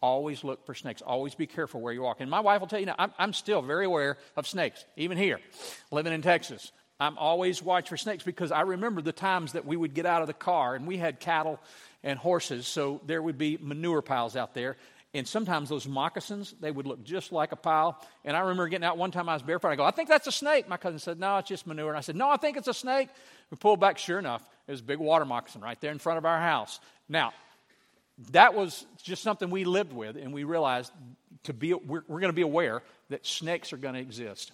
Always 0.00 0.42
look 0.42 0.66
for 0.66 0.74
snakes. 0.74 1.02
Always 1.02 1.34
be 1.34 1.46
careful 1.46 1.80
where 1.80 1.92
you 1.92 2.02
walk. 2.02 2.20
And 2.20 2.30
my 2.30 2.40
wife 2.40 2.60
will 2.60 2.68
tell 2.68 2.80
you 2.80 2.86
now, 2.86 2.96
I'm, 2.98 3.12
I'm 3.18 3.32
still 3.32 3.62
very 3.62 3.84
aware 3.84 4.18
of 4.36 4.46
snakes, 4.46 4.84
even 4.96 5.16
here, 5.16 5.40
living 5.90 6.12
in 6.12 6.22
Texas. 6.22 6.72
I'm 6.98 7.18
always 7.18 7.62
watch 7.62 7.88
for 7.88 7.96
snakes 7.96 8.22
because 8.22 8.52
I 8.52 8.60
remember 8.60 9.02
the 9.02 9.12
times 9.12 9.52
that 9.52 9.64
we 9.64 9.76
would 9.76 9.94
get 9.94 10.06
out 10.06 10.22
of 10.22 10.28
the 10.28 10.34
car 10.34 10.74
and 10.74 10.86
we 10.86 10.98
had 10.98 11.18
cattle 11.18 11.58
and 12.04 12.18
horses, 12.18 12.66
so 12.66 13.00
there 13.06 13.22
would 13.22 13.38
be 13.38 13.58
manure 13.60 14.02
piles 14.02 14.36
out 14.36 14.54
there. 14.54 14.76
And 15.14 15.28
sometimes 15.28 15.68
those 15.68 15.86
moccasins, 15.86 16.54
they 16.60 16.70
would 16.70 16.86
look 16.86 17.04
just 17.04 17.32
like 17.32 17.52
a 17.52 17.56
pile. 17.56 18.02
And 18.24 18.34
I 18.34 18.40
remember 18.40 18.68
getting 18.68 18.84
out 18.84 18.96
one 18.96 19.10
time 19.10 19.28
I 19.28 19.34
was 19.34 19.42
barefoot. 19.42 19.68
I 19.68 19.76
go, 19.76 19.84
I 19.84 19.90
think 19.90 20.08
that's 20.08 20.26
a 20.26 20.32
snake. 20.32 20.68
My 20.68 20.78
cousin 20.78 20.98
said, 20.98 21.18
No, 21.18 21.36
it's 21.36 21.48
just 21.48 21.66
manure. 21.66 21.90
And 21.90 21.98
I 21.98 22.00
said, 22.00 22.16
No, 22.16 22.30
I 22.30 22.38
think 22.38 22.56
it's 22.56 22.68
a 22.68 22.74
snake. 22.74 23.08
We 23.50 23.58
pulled 23.58 23.78
back. 23.78 23.98
Sure 23.98 24.18
enough, 24.18 24.42
was 24.66 24.80
a 24.80 24.84
big 24.84 24.98
water 24.98 25.26
moccasin 25.26 25.60
right 25.60 25.78
there 25.80 25.92
in 25.92 25.98
front 25.98 26.18
of 26.18 26.24
our 26.24 26.40
house. 26.40 26.80
Now, 27.08 27.32
that 28.30 28.54
was 28.54 28.86
just 29.02 29.22
something 29.22 29.50
we 29.50 29.64
lived 29.64 29.92
with, 29.92 30.16
and 30.16 30.32
we 30.32 30.44
realized 30.44 30.92
to 31.44 31.52
be, 31.52 31.74
we're, 31.74 32.02
we're 32.06 32.20
going 32.20 32.32
to 32.32 32.36
be 32.36 32.42
aware 32.42 32.82
that 33.10 33.26
snakes 33.26 33.72
are 33.72 33.76
going 33.76 33.94
to 33.94 34.00
exist. 34.00 34.52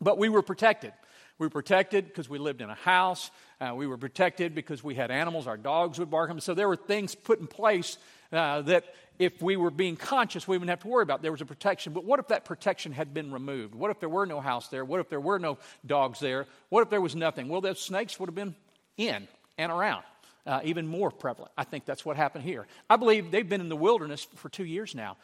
But 0.00 0.18
we 0.18 0.28
were 0.28 0.42
protected. 0.42 0.92
We 1.38 1.46
were 1.46 1.50
protected 1.50 2.06
because 2.06 2.28
we 2.28 2.38
lived 2.38 2.60
in 2.60 2.70
a 2.70 2.74
house. 2.74 3.30
Uh, 3.60 3.72
we 3.74 3.86
were 3.86 3.96
protected 3.96 4.54
because 4.54 4.82
we 4.82 4.94
had 4.94 5.10
animals. 5.10 5.46
Our 5.46 5.56
dogs 5.56 5.98
would 5.98 6.10
bark 6.10 6.28
them. 6.28 6.40
So 6.40 6.54
there 6.54 6.68
were 6.68 6.76
things 6.76 7.14
put 7.14 7.40
in 7.40 7.46
place 7.46 7.98
uh, 8.32 8.62
that 8.62 8.84
if 9.18 9.40
we 9.42 9.56
were 9.56 9.70
being 9.70 9.96
conscious, 9.96 10.48
we 10.48 10.56
wouldn't 10.56 10.70
have 10.70 10.80
to 10.80 10.88
worry 10.88 11.02
about. 11.02 11.20
it. 11.20 11.22
There 11.22 11.32
was 11.32 11.40
a 11.40 11.46
protection. 11.46 11.92
But 11.92 12.04
what 12.04 12.18
if 12.18 12.28
that 12.28 12.44
protection 12.44 12.92
had 12.92 13.14
been 13.14 13.32
removed? 13.32 13.74
What 13.74 13.90
if 13.90 14.00
there 14.00 14.08
were 14.08 14.26
no 14.26 14.40
house 14.40 14.68
there? 14.68 14.84
What 14.84 15.00
if 15.00 15.08
there 15.08 15.20
were 15.20 15.38
no 15.38 15.58
dogs 15.86 16.20
there? 16.20 16.46
What 16.68 16.82
if 16.82 16.90
there 16.90 17.00
was 17.00 17.14
nothing? 17.14 17.48
Well, 17.48 17.60
those 17.60 17.80
snakes 17.80 18.18
would 18.18 18.28
have 18.28 18.34
been 18.34 18.54
in 18.96 19.28
and 19.58 19.70
around. 19.72 20.04
Uh, 20.44 20.60
even 20.64 20.88
more 20.88 21.12
prevalent. 21.12 21.52
I 21.56 21.62
think 21.62 21.84
that's 21.84 22.04
what 22.04 22.16
happened 22.16 22.42
here. 22.42 22.66
I 22.90 22.96
believe 22.96 23.30
they've 23.30 23.48
been 23.48 23.60
in 23.60 23.68
the 23.68 23.76
wilderness 23.76 24.26
for 24.34 24.48
two 24.48 24.64
years 24.64 24.92
now. 24.92 25.16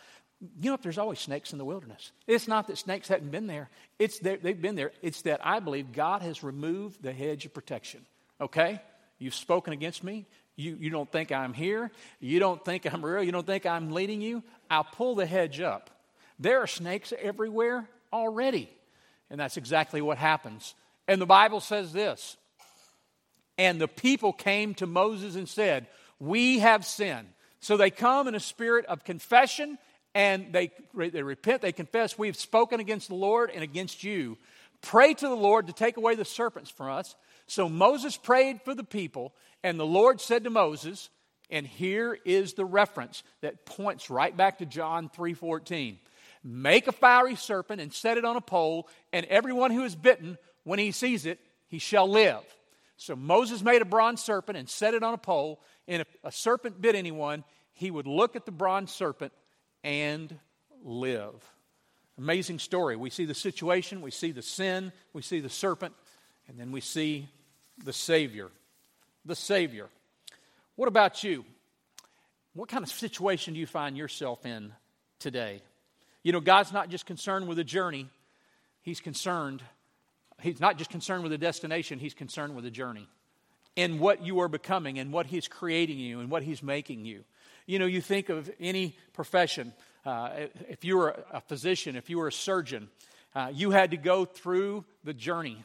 You 0.61 0.71
know, 0.71 0.75
if 0.75 0.83
there's 0.83 0.99
always 0.99 1.19
snakes 1.19 1.51
in 1.51 1.59
the 1.59 1.65
wilderness. 1.65 2.13
It's 2.29 2.47
not 2.47 2.69
that 2.69 2.79
snakes 2.79 3.09
hadn't 3.09 3.31
been 3.31 3.49
there. 3.49 3.69
It's 3.99 4.21
that 4.21 4.45
they've 4.45 4.61
been 4.61 4.77
there. 4.77 4.93
It's 5.03 5.23
that 5.23 5.45
I 5.45 5.59
believe 5.59 5.93
God 5.93 6.23
has 6.23 6.45
removed 6.45 7.03
the 7.03 7.13
hedge 7.13 7.47
of 7.47 7.53
protection. 7.53 8.07
Okay? 8.41 8.81
You've 9.19 9.35
spoken 9.35 9.73
against 9.73 10.05
me. 10.05 10.27
You, 10.59 10.77
you 10.81 10.91
don't 10.91 11.11
think 11.11 11.31
I'm 11.31 11.55
here? 11.55 11.93
You 12.19 12.41
don't 12.41 12.63
think 12.65 12.93
I'm 12.93 13.05
real? 13.05 13.23
You 13.23 13.31
don't 13.31 13.47
think 13.47 13.65
I'm 13.65 13.93
leading 13.93 14.21
you? 14.21 14.43
I'll 14.69 14.83
pull 14.83 15.15
the 15.15 15.25
hedge 15.25 15.61
up. 15.61 15.89
There 16.41 16.61
are 16.61 16.67
snakes 16.67 17.13
everywhere 17.17 17.89
already. 18.13 18.69
And 19.31 19.39
that's 19.39 19.57
exactly 19.57 20.03
what 20.03 20.19
happens. 20.19 20.75
And 21.07 21.23
the 21.23 21.27
Bible 21.27 21.61
says 21.61 21.93
this 21.93 22.37
And 23.57 23.81
the 23.81 23.87
people 23.87 24.33
came 24.33 24.75
to 24.75 24.87
Moses 24.89 25.37
and 25.37 25.49
said, 25.49 25.87
We 26.19 26.59
have 26.59 26.85
sinned. 26.85 27.29
So 27.61 27.77
they 27.77 27.91
come 27.91 28.27
in 28.27 28.35
a 28.35 28.41
spirit 28.41 28.85
of 28.87 29.05
confession 29.05 29.79
and 30.13 30.53
they, 30.53 30.73
they 30.93 31.23
repent, 31.23 31.63
they 31.63 31.71
confess, 31.71 32.19
We've 32.19 32.35
spoken 32.35 32.81
against 32.81 33.07
the 33.07 33.15
Lord 33.15 33.53
and 33.55 33.63
against 33.63 34.03
you. 34.03 34.39
Pray 34.83 35.15
to 35.15 35.29
the 35.29 35.37
Lord 35.37 35.69
to 35.69 35.73
take 35.73 35.97
away 35.97 36.17
the 36.17 36.25
serpents 36.25 36.69
from 36.69 36.91
us. 36.91 37.15
So 37.49 37.69
Moses 37.69 38.17
prayed 38.17 38.61
for 38.63 38.75
the 38.75 38.85
people, 38.85 39.35
and 39.65 39.81
the 39.81 39.87
Lord 39.87 40.21
said 40.21 40.45
to 40.45 40.51
Moses, 40.51 41.11
and 41.51 41.67
here 41.67 42.17
is 42.25 42.53
the 42.53 42.65
reference 42.65 43.23
that 43.41 43.65
points 43.65 44.11
right 44.11 44.37
back 44.37 44.59
to 44.59 44.67
John 44.67 45.09
3:14. 45.09 45.99
Make 46.45 46.87
a 46.87 46.93
fiery 46.93 47.35
serpent 47.35 47.81
and 47.81 47.93
set 47.93 48.19
it 48.19 48.25
on 48.25 48.37
a 48.37 48.41
pole, 48.43 48.87
and 49.13 49.27
everyone 49.27 49.71
who 49.71 49.83
is 49.83 49.97
bitten, 49.97 50.39
when 50.65 50.79
he 50.79 50.93
sees 50.93 51.27
it, 51.27 51.41
he 51.67 51.79
shall 51.79 52.09
live. 52.09 52.45
So 52.97 53.17
Moses 53.17 53.63
made 53.63 53.81
a 53.81 53.87
bronze 53.87 54.23
serpent 54.23 54.59
and 54.59 54.69
set 54.69 54.93
it 54.93 55.03
on 55.03 55.15
a 55.15 55.19
pole, 55.19 55.63
and 55.87 56.03
if 56.03 56.17
a 56.23 56.31
serpent 56.31 56.81
bit 56.81 56.95
anyone, 56.95 57.45
he 57.73 57.91
would 57.91 58.07
look 58.07 58.37
at 58.37 58.45
the 58.45 58.53
bronze 58.53 58.93
serpent 58.93 59.33
and 59.83 60.39
live. 60.83 61.43
Amazing 62.19 62.59
story. 62.59 62.97
We 62.97 63.11
see 63.11 63.25
the 63.25 63.35
situation, 63.35 64.03
we 64.03 64.11
see 64.11 64.33
the 64.33 64.43
sin, 64.43 64.93
we 65.13 65.23
see 65.23 65.41
the 65.41 65.49
serpent, 65.49 65.95
and 66.47 66.59
then 66.59 66.73
we 66.73 66.81
see 66.81 67.29
the 67.85 67.93
Savior. 67.93 68.49
The 69.25 69.37
Savior. 69.37 69.89
What 70.77 70.89
about 70.89 71.25
you? 71.25 71.45
What 72.55 72.69
kind 72.69 72.83
of 72.83 72.91
situation 72.91 73.55
do 73.55 73.61
you 73.61 73.67
find 73.67 73.97
yourself 73.97 74.45
in 74.47 74.73
today? 75.19 75.63
You 76.23 76.33
know, 76.33 76.41
God's 76.41 76.73
not 76.73 76.89
just 76.89 77.07
concerned 77.07 77.49
with 77.49 77.57
the 77.57 77.65
journey, 77.65 78.09
He's 78.83 79.01
concerned, 79.01 79.63
He's 80.41 80.61
not 80.61 80.79
just 80.79 80.91
concerned 80.91 81.23
with 81.23 81.33
the 81.33 81.39
destination, 81.39 81.99
He's 81.99 82.15
concerned 82.15 82.55
with 82.55 82.65
the 82.65 82.71
journey 82.71 83.09
and 83.77 84.01
what 84.01 84.25
you 84.25 84.41
are 84.41 84.49
becoming 84.49 84.99
and 84.99 85.13
what 85.13 85.27
He's 85.27 85.47
creating 85.47 85.99
you 85.99 86.21
and 86.21 86.31
what 86.31 86.43
He's 86.43 86.63
making 86.63 87.05
you. 87.05 87.25
You 87.67 87.79
know, 87.79 87.87
you 87.87 88.01
think 88.01 88.29
of 88.29 88.51
any 88.59 88.97
profession. 89.13 89.73
Uh, 90.05 90.31
if 90.69 90.85
you 90.85 90.97
were 90.97 91.23
a 91.33 91.41
physician, 91.41 91.95
if 91.95 92.11
you 92.11 92.19
were 92.19 92.29
a 92.29 92.33
surgeon, 92.33 92.89
uh, 93.35 93.53
you 93.55 93.71
had 93.71 93.93
to 93.93 93.97
go 93.97 94.25
through 94.25 94.85
the 95.05 95.15
journey. 95.15 95.65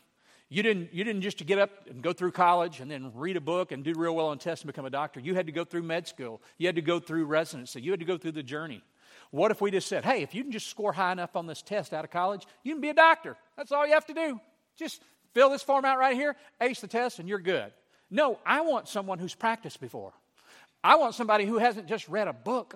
You 0.53 0.62
didn't, 0.62 0.93
you 0.93 1.03
didn't 1.03 1.24
just 1.24 1.43
get 1.43 1.57
up 1.57 1.72
and 1.89 2.03
go 2.03 2.13
through 2.13 2.31
college 2.33 2.79
and 2.79 2.91
then 2.91 3.12
read 3.15 3.38
a 3.38 3.41
book 3.41 3.72
and 3.72 3.83
do 3.83 3.91
real 3.98 4.15
well 4.15 4.27
on 4.27 4.38
tests 4.38 4.63
and 4.63 4.67
become 4.67 4.86
a 4.86 4.89
doctor. 4.91 5.19
You 5.19 5.33
had 5.33 5.48
to 5.48 5.51
go 5.51 5.65
through 5.65 5.81
med 5.81 6.07
school. 6.07 6.43
You 6.60 6.67
had 6.67 6.75
to 6.75 6.81
go 6.83 7.00
through 7.00 7.25
residency. 7.25 7.81
You 7.81 7.89
had 7.89 8.00
to 8.01 8.05
go 8.05 8.19
through 8.19 8.33
the 8.33 8.43
journey. 8.43 8.83
What 9.31 9.50
if 9.50 9.62
we 9.62 9.72
just 9.72 9.88
said, 9.88 10.05
hey, 10.05 10.22
if 10.22 10.36
you 10.36 10.43
can 10.43 10.51
just 10.51 10.67
score 10.67 10.93
high 10.93 11.12
enough 11.12 11.36
on 11.36 11.48
this 11.48 11.63
test 11.63 11.91
out 11.91 12.05
of 12.05 12.12
college, 12.12 12.45
you 12.62 12.72
can 12.72 12.81
be 12.81 12.89
a 12.89 12.93
doctor. 12.93 13.36
That's 13.57 13.72
all 13.72 13.88
you 13.88 13.93
have 13.93 14.05
to 14.05 14.13
do. 14.13 14.39
Just 14.77 15.01
fill 15.33 15.50
this 15.50 15.63
form 15.63 15.86
out 15.86 15.98
right 15.98 16.15
here, 16.15 16.36
ace 16.62 16.81
the 16.81 16.88
test, 16.88 17.17
and 17.17 17.27
you're 17.27 17.39
good. 17.39 17.74
No, 18.12 18.38
I 18.45 18.62
want 18.62 18.88
someone 18.88 19.17
who's 19.17 19.33
practiced 19.33 19.81
before. 19.81 20.13
I 20.83 20.98
want 20.98 21.15
somebody 21.15 21.48
who 21.48 21.57
hasn't 21.57 21.88
just 21.88 22.07
read 22.07 22.27
a 22.27 22.33
book. 22.33 22.75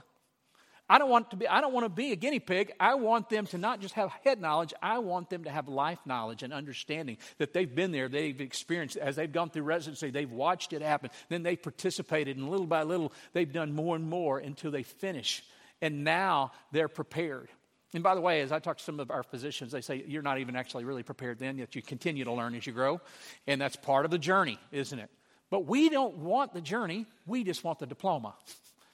I 0.89 0.99
don't 0.99 1.09
want 1.09 1.31
to 1.31 1.37
be 1.37 1.47
I 1.47 1.59
don't 1.59 1.73
want 1.73 1.85
to 1.85 1.89
be 1.89 2.11
a 2.11 2.15
guinea 2.15 2.39
pig. 2.39 2.71
I 2.79 2.95
want 2.95 3.29
them 3.29 3.45
to 3.47 3.57
not 3.57 3.81
just 3.81 3.93
have 3.95 4.09
head 4.23 4.39
knowledge, 4.39 4.73
I 4.81 4.99
want 4.99 5.29
them 5.29 5.43
to 5.43 5.49
have 5.49 5.67
life 5.67 5.99
knowledge 6.05 6.43
and 6.43 6.53
understanding 6.53 7.17
that 7.39 7.53
they've 7.53 7.73
been 7.73 7.91
there, 7.91 8.07
they've 8.07 8.39
experienced 8.39 8.97
as 8.97 9.15
they've 9.15 9.31
gone 9.31 9.49
through 9.49 9.63
residency, 9.63 10.11
they've 10.11 10.31
watched 10.31 10.73
it 10.73 10.81
happen. 10.81 11.09
Then 11.29 11.43
they've 11.43 11.61
participated 11.61 12.37
and 12.37 12.49
little 12.49 12.67
by 12.67 12.83
little 12.83 13.11
they've 13.33 13.51
done 13.51 13.73
more 13.73 13.95
and 13.95 14.09
more 14.09 14.39
until 14.39 14.71
they 14.71 14.83
finish 14.83 15.43
and 15.81 16.03
now 16.03 16.51
they're 16.71 16.87
prepared. 16.87 17.49
And 17.93 18.03
by 18.03 18.15
the 18.15 18.21
way, 18.21 18.41
as 18.41 18.51
I 18.51 18.59
talk 18.59 18.77
to 18.77 18.83
some 18.83 18.99
of 18.99 19.11
our 19.11 19.23
physicians, 19.23 19.71
they 19.71 19.81
say 19.81 20.03
you're 20.07 20.21
not 20.21 20.39
even 20.39 20.55
actually 20.55 20.83
really 20.83 21.03
prepared 21.03 21.39
then, 21.39 21.57
yet 21.57 21.75
you 21.75 21.81
continue 21.81 22.25
to 22.25 22.33
learn 22.33 22.53
as 22.55 22.67
you 22.67 22.73
grow. 22.73 22.99
And 23.45 23.61
that's 23.61 23.75
part 23.75 24.05
of 24.05 24.11
the 24.11 24.17
journey, 24.17 24.59
isn't 24.71 24.99
it? 24.99 25.09
But 25.49 25.65
we 25.65 25.89
don't 25.89 26.17
want 26.17 26.53
the 26.53 26.61
journey, 26.61 27.05
we 27.25 27.43
just 27.43 27.63
want 27.63 27.79
the 27.79 27.85
diploma 27.85 28.35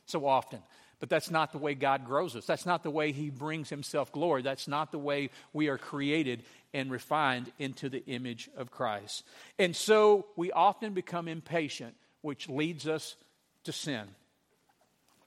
so 0.06 0.28
often. 0.28 0.60
But 1.04 1.10
that's 1.10 1.30
not 1.30 1.52
the 1.52 1.58
way 1.58 1.74
God 1.76 2.06
grows 2.06 2.34
us. 2.34 2.46
That's 2.46 2.66
not 2.66 2.82
the 2.82 2.90
way 2.90 3.12
He 3.12 3.30
brings 3.30 3.70
Himself 3.70 4.14
glory. 4.14 4.42
That's 4.42 4.70
not 4.70 4.94
the 4.94 4.98
way 4.98 5.32
we 5.52 5.68
are 5.68 5.78
created 5.78 6.44
and 6.74 6.90
refined 6.90 7.52
into 7.60 7.90
the 7.90 8.06
image 8.06 8.50
of 8.56 8.72
Christ. 8.72 9.26
And 9.60 9.76
so 9.76 10.28
we 10.38 10.54
often 10.54 10.94
become 10.94 11.28
impatient, 11.28 11.96
which 12.22 12.48
leads 12.48 12.88
us 12.88 13.18
to 13.66 13.74
sin 13.74 14.08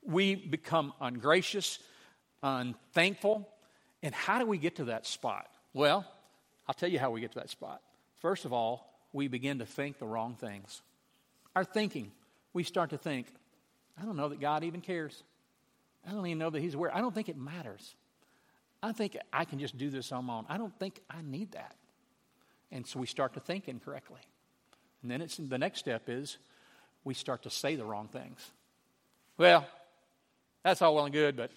we 0.07 0.35
become 0.35 0.93
ungracious, 1.01 1.79
unthankful. 2.43 3.49
And 4.03 4.15
how 4.15 4.39
do 4.39 4.47
we 4.47 4.59
get 4.59 4.77
to 4.77 4.85
that 4.87 5.07
spot? 5.07 5.49
Well, 5.75 6.07
I'll 6.69 6.75
tell 6.75 6.89
you 6.89 6.99
how 6.99 7.11
we 7.11 7.21
get 7.21 7.33
to 7.33 7.41
that 7.41 7.51
spot. 7.51 7.83
First 8.21 8.45
of 8.45 8.53
all, 8.53 8.93
we 9.13 9.29
begin 9.29 9.59
to 9.59 9.67
think 9.67 9.99
the 9.99 10.07
wrong 10.07 10.37
things. 10.37 10.81
Our 11.55 11.65
thinking, 11.65 12.13
we 12.53 12.63
start 12.63 12.91
to 12.91 12.99
think, 12.99 13.27
I 14.01 14.05
don't 14.05 14.17
know 14.17 14.29
that 14.29 14.41
God 14.41 14.65
even 14.65 14.81
cares. 14.81 15.23
I 16.07 16.13
don't 16.13 16.27
even 16.27 16.39
know 16.39 16.51
that 16.51 16.61
He's 16.61 16.75
aware. 16.75 16.95
I 16.95 17.01
don't 17.01 17.15
think 17.15 17.29
it 17.29 17.37
matters. 17.37 17.95
I 18.83 18.93
think 18.93 19.17
I 19.33 19.45
can 19.45 19.59
just 19.59 19.77
do 19.77 19.91
this 19.91 20.13
on 20.13 20.27
my 20.27 20.37
own. 20.37 20.47
I 20.49 20.59
don't 20.59 20.77
think 20.79 21.01
I 21.11 21.23
need 21.23 21.53
that. 21.53 21.75
And 22.71 22.87
so 22.87 23.01
we 23.01 23.07
start 23.07 23.35
to 23.35 23.41
think 23.41 23.69
incorrectly. 23.69 24.21
And 25.03 25.11
then 25.11 25.23
it's, 25.23 25.37
the 25.37 25.59
next 25.59 25.79
step 25.79 26.09
is 26.09 26.39
we 27.05 27.15
start 27.15 27.43
to 27.45 27.51
say 27.51 27.77
the 27.77 27.85
wrong 27.85 28.09
things. 28.09 28.51
Well, 29.39 29.67
that's 30.63 30.83
all 30.83 30.95
well 30.95 31.05
and 31.05 31.13
good, 31.13 31.37
but 31.37 31.51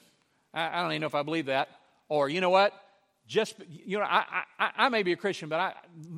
I, 0.53 0.79
I 0.79 0.81
don't 0.81 0.91
even 0.91 1.01
know 1.01 1.07
if 1.07 1.15
I 1.15 1.23
believe 1.23 1.47
that. 1.47 1.69
Or, 2.07 2.29
you 2.29 2.41
know 2.41 2.49
what? 2.49 2.73
Just, 3.27 3.55
you 3.67 3.99
know, 3.99 4.05
I, 4.05 4.43
I, 4.59 4.69
I 4.77 4.89
may 4.89 5.03
be 5.03 5.11
a 5.11 5.15
Christian, 5.15 5.49
but 5.49 5.59
I, 5.59 5.73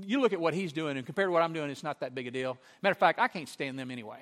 you 0.05 0.21
look 0.21 0.33
at 0.33 0.39
what 0.39 0.53
he's 0.53 0.71
doing, 0.71 0.97
and 0.97 1.05
compared 1.05 1.27
to 1.27 1.31
what 1.31 1.41
I'm 1.41 1.53
doing, 1.53 1.69
it's 1.69 1.83
not 1.83 1.99
that 1.99 2.15
big 2.15 2.27
a 2.27 2.31
deal. 2.31 2.57
Matter 2.81 2.91
of 2.91 2.97
fact, 2.97 3.19
I 3.19 3.27
can't 3.27 3.49
stand 3.49 3.77
them 3.77 3.91
anyway. 3.91 4.19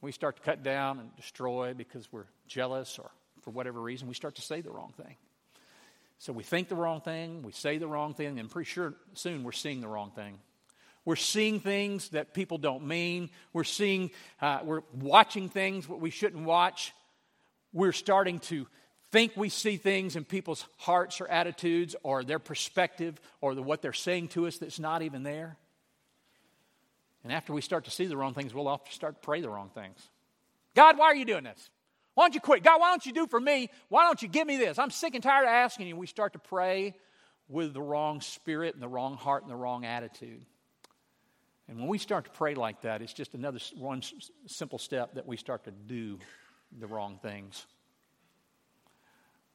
We 0.00 0.12
start 0.12 0.36
to 0.36 0.42
cut 0.42 0.62
down 0.62 1.00
and 1.00 1.14
destroy 1.16 1.74
because 1.74 2.10
we're 2.12 2.26
jealous 2.46 2.98
or 2.98 3.10
for 3.42 3.50
whatever 3.50 3.80
reason, 3.80 4.08
we 4.08 4.14
start 4.14 4.34
to 4.36 4.42
say 4.42 4.60
the 4.60 4.70
wrong 4.70 4.92
thing. 4.96 5.16
So 6.18 6.32
we 6.32 6.42
think 6.42 6.68
the 6.68 6.74
wrong 6.74 7.00
thing, 7.00 7.42
we 7.42 7.52
say 7.52 7.78
the 7.78 7.86
wrong 7.86 8.14
thing, 8.14 8.38
and 8.38 8.50
pretty 8.50 8.68
sure 8.68 8.94
soon 9.14 9.44
we're 9.44 9.52
seeing 9.52 9.80
the 9.80 9.88
wrong 9.88 10.10
thing. 10.10 10.38
We're 11.04 11.16
seeing 11.16 11.60
things 11.60 12.10
that 12.10 12.34
people 12.34 12.58
don't 12.58 12.86
mean. 12.86 13.30
We're 13.52 13.64
seeing, 13.64 14.10
uh, 14.42 14.60
we're 14.64 14.82
watching 14.92 15.48
things 15.48 15.88
what 15.88 16.00
we 16.00 16.10
shouldn't 16.10 16.44
watch 16.44 16.92
we're 17.72 17.92
starting 17.92 18.38
to 18.40 18.66
think 19.10 19.32
we 19.36 19.48
see 19.48 19.76
things 19.76 20.16
in 20.16 20.24
people's 20.24 20.66
hearts 20.78 21.20
or 21.20 21.28
attitudes 21.28 21.96
or 22.02 22.24
their 22.24 22.38
perspective 22.38 23.20
or 23.40 23.54
the, 23.54 23.62
what 23.62 23.82
they're 23.82 23.92
saying 23.92 24.28
to 24.28 24.46
us 24.46 24.58
that's 24.58 24.78
not 24.78 25.02
even 25.02 25.22
there. 25.22 25.56
And 27.24 27.32
after 27.32 27.52
we 27.52 27.60
start 27.60 27.84
to 27.84 27.90
see 27.90 28.06
the 28.06 28.16
wrong 28.16 28.34
things, 28.34 28.54
we'll 28.54 28.68
often 28.68 28.92
start 28.92 29.20
to 29.20 29.20
pray 29.20 29.40
the 29.40 29.50
wrong 29.50 29.70
things. 29.74 29.98
God, 30.74 30.98
why 30.98 31.06
are 31.06 31.16
you 31.16 31.24
doing 31.24 31.44
this? 31.44 31.70
Why 32.14 32.24
don't 32.24 32.34
you 32.34 32.40
quit? 32.40 32.62
God, 32.62 32.80
why 32.80 32.90
don't 32.90 33.04
you 33.06 33.12
do 33.12 33.26
for 33.26 33.40
me? 33.40 33.70
Why 33.88 34.04
don't 34.04 34.20
you 34.22 34.28
give 34.28 34.46
me 34.46 34.56
this? 34.56 34.78
I'm 34.78 34.90
sick 34.90 35.14
and 35.14 35.22
tired 35.22 35.44
of 35.44 35.50
asking 35.50 35.86
you. 35.86 35.96
We 35.96 36.06
start 36.06 36.32
to 36.32 36.38
pray 36.38 36.96
with 37.48 37.72
the 37.72 37.80
wrong 37.80 38.20
spirit 38.20 38.74
and 38.74 38.82
the 38.82 38.88
wrong 38.88 39.16
heart 39.16 39.42
and 39.42 39.50
the 39.50 39.56
wrong 39.56 39.84
attitude. 39.84 40.44
And 41.68 41.78
when 41.78 41.88
we 41.88 41.98
start 41.98 42.24
to 42.24 42.30
pray 42.30 42.54
like 42.54 42.82
that, 42.82 43.02
it's 43.02 43.12
just 43.12 43.34
another 43.34 43.58
one 43.76 44.02
simple 44.46 44.78
step 44.78 45.14
that 45.14 45.26
we 45.26 45.36
start 45.36 45.64
to 45.64 45.70
do 45.70 46.18
the 46.78 46.86
wrong 46.86 47.18
things. 47.22 47.66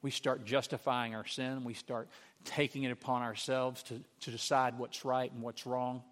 We 0.02 0.12
start 0.12 0.46
justifying 0.46 1.16
our 1.16 1.26
sin. 1.26 1.64
We 1.64 1.74
start 1.74 2.10
taking 2.46 2.84
it 2.84 2.92
upon 2.92 3.24
ourselves 3.24 3.84
to, 3.84 4.02
to 4.22 4.32
decide 4.32 4.78
what's 4.78 5.06
right 5.06 5.32
and 5.32 5.42
what's 5.42 5.66
wrong 5.66 6.04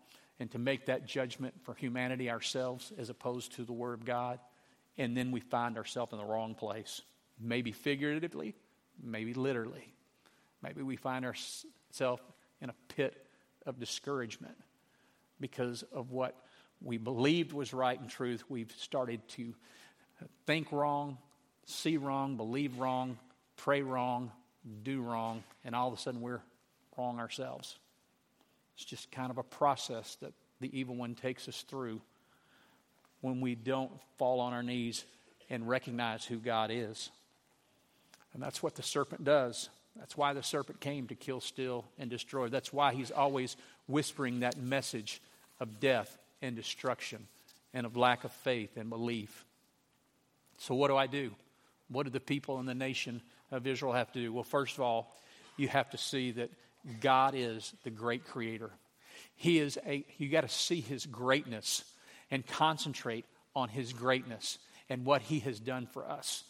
and 0.41 0.49
to 0.49 0.57
make 0.57 0.87
that 0.87 1.05
judgment 1.05 1.53
for 1.61 1.75
humanity 1.75 2.27
ourselves 2.27 2.91
as 2.97 3.11
opposed 3.11 3.53
to 3.53 3.63
the 3.63 3.73
Word 3.73 3.93
of 3.93 4.05
God. 4.05 4.39
And 4.97 5.15
then 5.15 5.29
we 5.29 5.39
find 5.39 5.77
ourselves 5.77 6.13
in 6.13 6.17
the 6.17 6.25
wrong 6.25 6.55
place. 6.55 7.01
Maybe 7.39 7.71
figuratively, 7.71 8.55
maybe 9.01 9.35
literally. 9.35 9.93
Maybe 10.63 10.81
we 10.81 10.95
find 10.95 11.25
ourselves 11.25 12.23
in 12.59 12.71
a 12.71 12.75
pit 12.87 13.23
of 13.67 13.79
discouragement 13.79 14.55
because 15.39 15.83
of 15.93 16.09
what 16.09 16.35
we 16.81 16.97
believed 16.97 17.53
was 17.53 17.71
right 17.71 17.99
and 17.99 18.09
truth. 18.09 18.43
We've 18.49 18.73
started 18.79 19.21
to 19.29 19.53
think 20.47 20.71
wrong, 20.71 21.19
see 21.67 21.97
wrong, 21.97 22.35
believe 22.35 22.79
wrong, 22.79 23.19
pray 23.57 23.83
wrong, 23.83 24.31
do 24.81 25.03
wrong, 25.03 25.43
and 25.63 25.75
all 25.75 25.87
of 25.87 25.93
a 25.93 26.01
sudden 26.01 26.19
we're 26.19 26.41
wrong 26.97 27.19
ourselves. 27.19 27.77
It's 28.75 28.85
just 28.85 29.11
kind 29.11 29.31
of 29.31 29.37
a 29.37 29.43
process 29.43 30.15
that 30.21 30.33
the 30.59 30.77
evil 30.77 30.95
one 30.95 31.15
takes 31.15 31.47
us 31.47 31.63
through 31.67 32.01
when 33.21 33.41
we 33.41 33.55
don't 33.55 33.91
fall 34.17 34.39
on 34.39 34.53
our 34.53 34.63
knees 34.63 35.05
and 35.49 35.67
recognize 35.67 36.25
who 36.25 36.37
God 36.37 36.71
is. 36.71 37.09
And 38.33 38.41
that's 38.41 38.63
what 38.63 38.75
the 38.75 38.83
serpent 38.83 39.23
does. 39.23 39.69
That's 39.97 40.15
why 40.15 40.33
the 40.33 40.43
serpent 40.43 40.79
came 40.79 41.07
to 41.07 41.15
kill, 41.15 41.41
steal, 41.41 41.85
and 41.99 42.09
destroy. 42.09 42.47
That's 42.47 42.71
why 42.71 42.93
he's 42.93 43.11
always 43.11 43.57
whispering 43.87 44.39
that 44.39 44.57
message 44.57 45.21
of 45.59 45.79
death 45.79 46.17
and 46.41 46.55
destruction 46.55 47.27
and 47.73 47.85
of 47.85 47.97
lack 47.97 48.23
of 48.23 48.31
faith 48.31 48.77
and 48.77 48.89
belief. 48.89 49.45
So, 50.57 50.75
what 50.75 50.87
do 50.87 50.95
I 50.95 51.07
do? 51.07 51.31
What 51.89 52.03
do 52.03 52.09
the 52.09 52.19
people 52.19 52.59
in 52.59 52.65
the 52.65 52.75
nation 52.75 53.21
of 53.51 53.67
Israel 53.67 53.91
have 53.93 54.11
to 54.13 54.19
do? 54.19 54.31
Well, 54.31 54.43
first 54.43 54.75
of 54.75 54.81
all, 54.81 55.13
you 55.57 55.67
have 55.67 55.89
to 55.91 55.97
see 55.97 56.31
that 56.31 56.49
God 56.99 57.33
is 57.35 57.73
the 57.83 57.89
great 57.89 58.25
creator. 58.25 58.71
He 59.35 59.59
is 59.59 59.79
a, 59.85 60.05
you 60.17 60.29
got 60.29 60.41
to 60.41 60.49
see 60.49 60.81
his 60.81 61.05
greatness 61.05 61.83
and 62.29 62.45
concentrate 62.45 63.25
on 63.55 63.69
his 63.69 63.93
greatness 63.93 64.57
and 64.89 65.05
what 65.05 65.21
he 65.21 65.39
has 65.39 65.59
done 65.59 65.87
for 65.87 66.09
us 66.09 66.43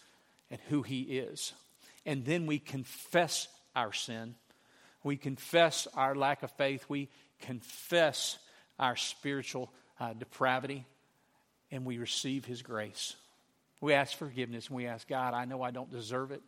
and 0.50 0.60
who 0.70 0.82
he 0.82 1.02
is. 1.02 1.54
And 2.06 2.26
then 2.26 2.48
we 2.48 2.60
confess 2.60 3.48
our 3.76 3.94
sin. 3.94 4.36
We 5.04 5.18
confess 5.18 5.88
our 5.96 6.16
lack 6.16 6.44
of 6.44 6.52
faith. 6.52 6.86
We 6.90 7.10
confess 7.42 8.38
our 8.80 8.96
spiritual 8.96 9.72
uh, 10.00 10.14
depravity. 10.14 10.86
And 11.72 11.86
we 11.86 11.98
receive 11.98 12.46
his 12.46 12.62
grace. 12.62 13.16
We 13.80 13.94
ask 13.94 14.18
forgiveness 14.18 14.68
and 14.68 14.76
we 14.76 14.86
ask, 14.86 15.08
God, 15.08 15.34
I 15.34 15.46
know 15.46 15.62
I 15.62 15.72
don't 15.72 15.90
deserve 15.90 16.32
it, 16.32 16.42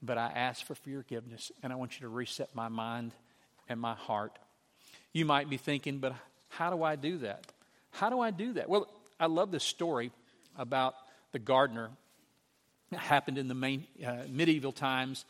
but 0.00 0.16
I 0.16 0.30
ask 0.34 0.64
for 0.64 0.74
forgiveness 0.74 1.52
and 1.62 1.72
I 1.72 1.76
want 1.76 1.98
you 1.98 2.06
to 2.06 2.08
reset 2.08 2.54
my 2.54 2.68
mind 2.68 3.12
and 3.68 3.80
my 3.80 3.94
heart. 3.94 4.38
You 5.12 5.24
might 5.24 5.48
be 5.48 5.56
thinking, 5.56 5.98
but 5.98 6.14
how 6.48 6.70
do 6.70 6.82
I 6.82 6.96
do 6.96 7.18
that? 7.18 7.46
How 7.90 8.10
do 8.10 8.20
I 8.20 8.30
do 8.30 8.54
that? 8.54 8.68
Well, 8.68 8.88
I 9.18 9.26
love 9.26 9.50
this 9.50 9.64
story 9.64 10.10
about 10.56 10.94
the 11.32 11.38
gardener. 11.38 11.90
It 12.92 12.98
happened 12.98 13.38
in 13.38 13.48
the 13.48 13.54
main, 13.54 13.86
uh, 14.04 14.24
medieval 14.28 14.72
times. 14.72 15.24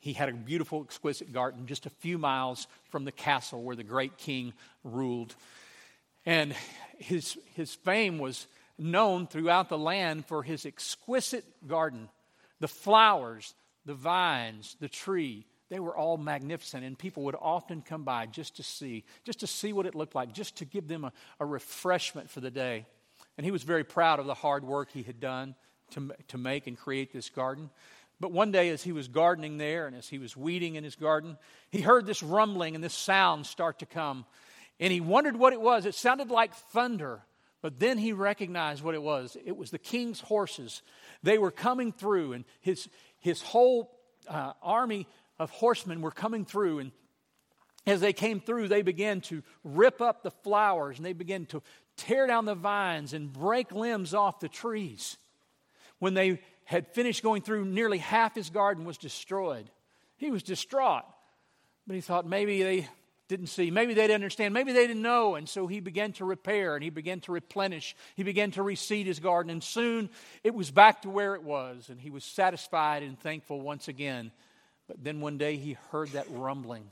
He 0.00 0.12
had 0.12 0.28
a 0.28 0.32
beautiful, 0.32 0.82
exquisite 0.82 1.32
garden 1.32 1.66
just 1.66 1.86
a 1.86 1.90
few 1.90 2.18
miles 2.18 2.66
from 2.90 3.04
the 3.04 3.12
castle 3.12 3.62
where 3.62 3.76
the 3.76 3.84
great 3.84 4.18
king 4.18 4.52
ruled. 4.82 5.34
And 6.26 6.54
his, 6.98 7.38
his 7.54 7.74
fame 7.74 8.18
was 8.18 8.46
known 8.78 9.26
throughout 9.26 9.68
the 9.68 9.78
land 9.78 10.26
for 10.26 10.42
his 10.42 10.66
exquisite 10.66 11.44
garden. 11.66 12.08
The 12.60 12.68
flowers, 12.68 13.54
the 13.84 13.94
vines, 13.94 14.76
the 14.80 14.88
tree, 14.88 15.46
they 15.74 15.80
were 15.80 15.96
all 15.96 16.16
magnificent, 16.16 16.84
and 16.84 16.96
people 16.96 17.24
would 17.24 17.34
often 17.34 17.82
come 17.82 18.04
by 18.04 18.26
just 18.26 18.58
to 18.58 18.62
see, 18.62 19.02
just 19.24 19.40
to 19.40 19.48
see 19.48 19.72
what 19.72 19.86
it 19.86 19.96
looked 19.96 20.14
like, 20.14 20.32
just 20.32 20.58
to 20.58 20.64
give 20.64 20.86
them 20.86 21.02
a, 21.02 21.12
a 21.40 21.44
refreshment 21.44 22.30
for 22.30 22.38
the 22.38 22.50
day. 22.52 22.86
And 23.36 23.44
he 23.44 23.50
was 23.50 23.64
very 23.64 23.82
proud 23.82 24.20
of 24.20 24.26
the 24.26 24.34
hard 24.34 24.62
work 24.62 24.92
he 24.92 25.02
had 25.02 25.18
done 25.18 25.56
to, 25.90 26.12
to 26.28 26.38
make 26.38 26.68
and 26.68 26.78
create 26.78 27.12
this 27.12 27.28
garden. 27.28 27.70
But 28.20 28.30
one 28.30 28.52
day, 28.52 28.68
as 28.68 28.84
he 28.84 28.92
was 28.92 29.08
gardening 29.08 29.56
there 29.56 29.88
and 29.88 29.96
as 29.96 30.08
he 30.08 30.18
was 30.18 30.36
weeding 30.36 30.76
in 30.76 30.84
his 30.84 30.94
garden, 30.94 31.38
he 31.70 31.80
heard 31.80 32.06
this 32.06 32.22
rumbling 32.22 32.76
and 32.76 32.84
this 32.84 32.94
sound 32.94 33.44
start 33.44 33.80
to 33.80 33.86
come. 33.86 34.26
And 34.78 34.92
he 34.92 35.00
wondered 35.00 35.34
what 35.34 35.54
it 35.54 35.60
was. 35.60 35.86
It 35.86 35.96
sounded 35.96 36.30
like 36.30 36.54
thunder. 36.54 37.22
But 37.62 37.80
then 37.80 37.98
he 37.98 38.12
recognized 38.12 38.84
what 38.84 38.94
it 38.94 39.02
was. 39.02 39.36
It 39.44 39.56
was 39.56 39.72
the 39.72 39.78
king's 39.80 40.20
horses. 40.20 40.82
They 41.24 41.36
were 41.36 41.50
coming 41.50 41.90
through, 41.90 42.34
and 42.34 42.44
his, 42.60 42.88
his 43.18 43.42
whole 43.42 43.90
uh, 44.28 44.52
army 44.62 45.08
of 45.38 45.50
horsemen 45.50 46.00
were 46.00 46.10
coming 46.10 46.44
through. 46.44 46.80
And 46.80 46.92
as 47.86 48.00
they 48.00 48.12
came 48.12 48.40
through, 48.40 48.68
they 48.68 48.82
began 48.82 49.20
to 49.22 49.42
rip 49.62 50.00
up 50.00 50.22
the 50.22 50.30
flowers 50.30 50.96
and 50.96 51.04
they 51.04 51.12
began 51.12 51.46
to 51.46 51.62
tear 51.96 52.26
down 52.26 52.44
the 52.44 52.54
vines 52.54 53.12
and 53.12 53.32
break 53.32 53.72
limbs 53.72 54.14
off 54.14 54.40
the 54.40 54.48
trees. 54.48 55.16
When 55.98 56.14
they 56.14 56.40
had 56.64 56.88
finished 56.88 57.22
going 57.22 57.42
through, 57.42 57.66
nearly 57.66 57.98
half 57.98 58.34
his 58.34 58.50
garden 58.50 58.84
was 58.84 58.98
destroyed. 58.98 59.70
He 60.16 60.30
was 60.30 60.42
distraught. 60.42 61.04
But 61.86 61.94
he 61.94 62.00
thought 62.00 62.26
maybe 62.26 62.62
they 62.62 62.88
didn't 63.28 63.48
see, 63.48 63.70
maybe 63.70 63.94
they 63.94 64.02
didn't 64.02 64.16
understand, 64.16 64.54
maybe 64.54 64.72
they 64.72 64.86
didn't 64.86 65.02
know. 65.02 65.34
And 65.34 65.48
so 65.48 65.66
he 65.66 65.80
began 65.80 66.12
to 66.14 66.24
repair 66.24 66.74
and 66.74 66.84
he 66.84 66.90
began 66.90 67.20
to 67.20 67.32
replenish. 67.32 67.94
He 68.16 68.22
began 68.22 68.50
to 68.52 68.62
reseed 68.62 69.06
his 69.06 69.20
garden. 69.20 69.50
And 69.50 69.62
soon 69.62 70.08
it 70.42 70.54
was 70.54 70.70
back 70.70 71.02
to 71.02 71.10
where 71.10 71.34
it 71.34 71.42
was. 71.42 71.88
And 71.90 72.00
he 72.00 72.10
was 72.10 72.24
satisfied 72.24 73.02
and 73.02 73.18
thankful 73.18 73.60
once 73.60 73.88
again. 73.88 74.30
But 74.86 75.02
then 75.02 75.20
one 75.20 75.38
day 75.38 75.56
he 75.56 75.76
heard 75.90 76.10
that 76.10 76.26
rumbling. 76.30 76.84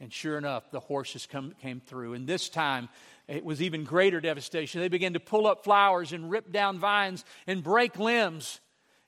And 0.00 0.12
sure 0.12 0.36
enough, 0.38 0.70
the 0.70 0.80
horses 0.80 1.26
come, 1.26 1.54
came 1.62 1.80
through. 1.80 2.14
And 2.14 2.26
this 2.26 2.48
time, 2.48 2.88
it 3.28 3.44
was 3.44 3.62
even 3.62 3.84
greater 3.84 4.20
devastation. 4.20 4.80
They 4.80 4.88
began 4.88 5.14
to 5.14 5.20
pull 5.20 5.46
up 5.46 5.64
flowers 5.64 6.12
and 6.12 6.30
rip 6.30 6.52
down 6.52 6.78
vines 6.78 7.24
and 7.46 7.62
break 7.62 7.98
limbs. 7.98 8.60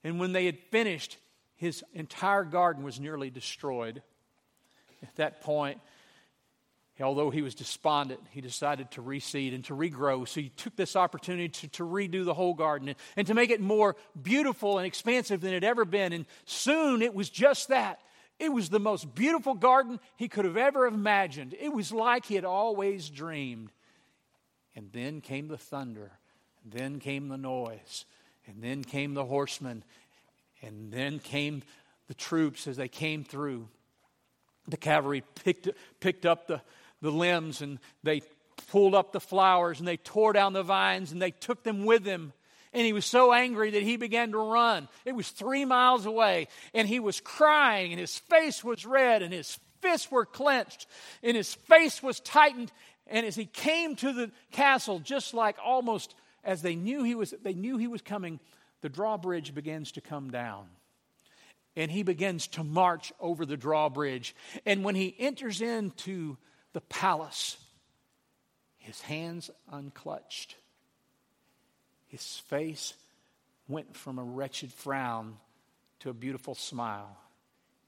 And 0.05 0.19
when 0.19 0.33
they 0.33 0.47
had 0.47 0.59
finished, 0.71 1.19
his 1.57 1.85
entire 1.93 2.45
garden 2.45 2.83
was 2.83 3.01
nearly 3.01 3.31
destroyed. 3.31 4.03
At 5.03 5.17
that 5.17 5.41
point, 5.43 5.81
although 7.01 7.31
he 7.31 7.43
was 7.43 7.55
despondent, 7.55 8.21
he 8.31 8.41
decided 8.41 8.91
to 8.93 9.03
reseed 9.03 9.55
and 9.55 9.65
to 9.67 9.75
regrow. 9.75 10.27
So 10.27 10.41
he 10.41 10.49
took 10.51 10.77
this 10.77 10.97
opportunity 10.97 11.49
to, 11.49 11.69
to 11.69 11.83
redo 11.83 12.25
the 12.25 12.35
whole 12.35 12.55
garden 12.55 12.89
and, 12.89 12.97
and 13.17 13.27
to 13.27 13.35
make 13.35 13.51
it 13.51 13.61
more 13.61 13.97
beautiful 14.21 14.79
and 14.79 14.87
expansive 14.87 15.41
than 15.41 15.51
it 15.51 15.63
had 15.63 15.65
ever 15.65 15.85
been. 15.85 16.13
And 16.13 16.27
soon 16.45 17.03
it 17.03 17.15
was 17.15 17.29
just 17.29 17.69
that. 17.69 18.01
It 18.39 18.53
was 18.53 18.69
the 18.69 18.81
most 18.81 19.15
beautiful 19.15 19.55
garden 19.55 19.99
he 20.17 20.29
could 20.29 20.45
have 20.45 20.57
ever 20.57 20.87
imagined. 20.87 21.55
It 21.59 21.73
was 21.73 21.91
like 21.93 22.27
he 22.27 22.35
had 22.35 22.45
always 22.45 23.09
dreamed. 23.09 23.71
And 24.75 24.91
then 24.93 25.23
came 25.23 25.49
the 25.49 25.57
thunder, 25.57 26.13
then 26.63 26.99
came 26.99 27.29
the 27.29 27.39
noise, 27.39 28.05
and 28.47 28.63
then 28.63 28.85
came 28.85 29.15
the 29.15 29.25
horsemen, 29.25 29.85
and 30.61 30.93
then 30.93 31.19
came 31.19 31.63
the 32.09 32.15
troops 32.15 32.67
as 32.67 32.77
they 32.77 32.89
came 32.89 33.25
through. 33.25 33.69
The 34.69 34.77
cavalry 34.77 35.23
picked, 35.45 35.69
picked 36.01 36.27
up 36.27 36.47
the, 36.47 36.61
the 37.01 37.11
limbs 37.11 37.63
and 37.63 37.79
they 38.03 38.23
pulled 38.69 38.95
up 38.95 39.13
the 39.13 39.21
flowers 39.21 39.79
and 39.79 39.87
they 39.87 39.97
tore 39.97 40.33
down 40.33 40.53
the 40.53 40.63
vines 40.63 41.13
and 41.13 41.23
they 41.23 41.31
took 41.31 41.63
them 41.63 41.85
with 41.85 42.05
them 42.05 42.33
and 42.77 42.85
he 42.85 42.93
was 42.93 43.07
so 43.07 43.33
angry 43.33 43.71
that 43.71 43.83
he 43.83 43.97
began 43.97 44.33
to 44.33 44.39
run. 44.39 44.87
It 45.07 45.17
was 45.17 45.31
three 45.31 45.65
miles 45.65 46.05
away, 46.05 46.49
and 46.75 46.87
he 46.87 47.01
was 47.01 47.21
crying, 47.21 47.91
and 47.91 47.99
his 47.99 48.19
face 48.19 48.63
was 48.63 48.85
red, 48.85 49.23
and 49.23 49.33
his 49.33 49.59
fists 49.81 50.11
were 50.11 50.27
clenched, 50.27 50.87
and 51.23 51.35
his 51.35 51.55
face 51.55 52.03
was 52.03 52.21
tightened. 52.21 52.71
And 53.07 53.25
as 53.25 53.35
he 53.35 53.47
came 53.47 53.97
to 53.97 54.13
the 54.13 54.31
castle, 54.53 54.99
just 54.99 55.33
like 55.33 55.57
almost 55.65 56.15
as 56.45 56.61
they 56.61 56.75
knew 56.75 57.03
he 57.03 57.15
was, 57.15 57.33
they 57.43 57.55
knew 57.55 57.79
he 57.79 57.87
was 57.87 58.03
coming, 58.03 58.41
the 58.83 58.91
drawbridge 58.91 59.55
begins 59.55 59.93
to 59.93 60.03
come 60.03 60.31
down. 60.31 60.67
And 61.77 61.91
he 61.91 62.03
begins 62.03 62.47
to 62.49 62.65
march 62.65 63.11
over 63.19 63.47
the 63.47 63.57
drawbridge. 63.57 64.37
And 64.67 64.85
when 64.85 64.97
he 64.97 65.17
enters 65.19 65.63
into 65.63 66.37
the 66.75 66.83
palace, 66.83 67.57
his 68.77 69.01
hands 69.01 69.51
unclutched 69.73 70.57
his 72.17 72.39
face 72.49 72.95
went 73.69 73.95
from 73.95 74.19
a 74.19 74.25
wretched 74.25 74.73
frown 74.73 75.37
to 76.01 76.09
a 76.09 76.15
beautiful 76.15 76.55
smile. 76.55 77.15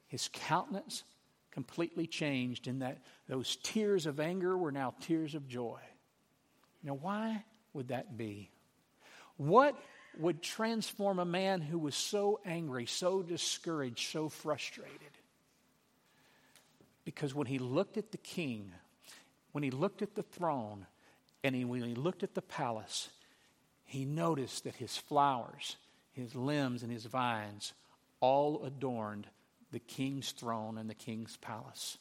His 0.08 0.28
countenance 0.30 1.02
completely 1.50 2.06
changed 2.06 2.68
in 2.68 2.80
that 2.80 2.98
those 3.26 3.56
tears 3.62 4.04
of 4.04 4.20
anger 4.20 4.56
were 4.56 4.70
now 4.70 4.94
tears 5.00 5.34
of 5.34 5.48
joy. 5.48 5.80
Now, 6.82 6.92
why 6.92 7.42
would 7.72 7.88
that 7.88 8.18
be? 8.18 8.50
What 9.38 9.74
would 10.18 10.42
transform 10.42 11.18
a 11.18 11.24
man 11.24 11.62
who 11.62 11.78
was 11.78 11.94
so 11.94 12.40
angry, 12.44 12.84
so 12.84 13.22
discouraged, 13.22 14.10
so 14.10 14.28
frustrated? 14.28 14.92
Because 17.06 17.34
when 17.34 17.46
he 17.46 17.58
looked 17.58 17.96
at 17.96 18.12
the 18.12 18.18
king, 18.18 18.72
when 19.52 19.64
he 19.64 19.70
looked 19.70 20.02
at 20.02 20.14
the 20.14 20.22
throne, 20.22 20.86
and 21.42 21.54
he, 21.54 21.64
when 21.64 21.82
he 21.82 21.94
looked 21.94 22.22
at 22.22 22.34
the 22.34 22.42
palace, 22.42 23.08
he 23.88 24.04
noticed 24.04 24.64
that 24.64 24.76
his 24.76 24.98
flowers, 24.98 25.76
his 26.12 26.34
limbs, 26.34 26.82
and 26.82 26.92
his 26.92 27.06
vines 27.06 27.72
all 28.20 28.62
adorned 28.66 29.26
the 29.72 29.78
king's 29.78 30.32
throne 30.32 30.76
and 30.76 30.90
the 30.90 30.94
king's 30.94 31.38
palace. 31.38 31.96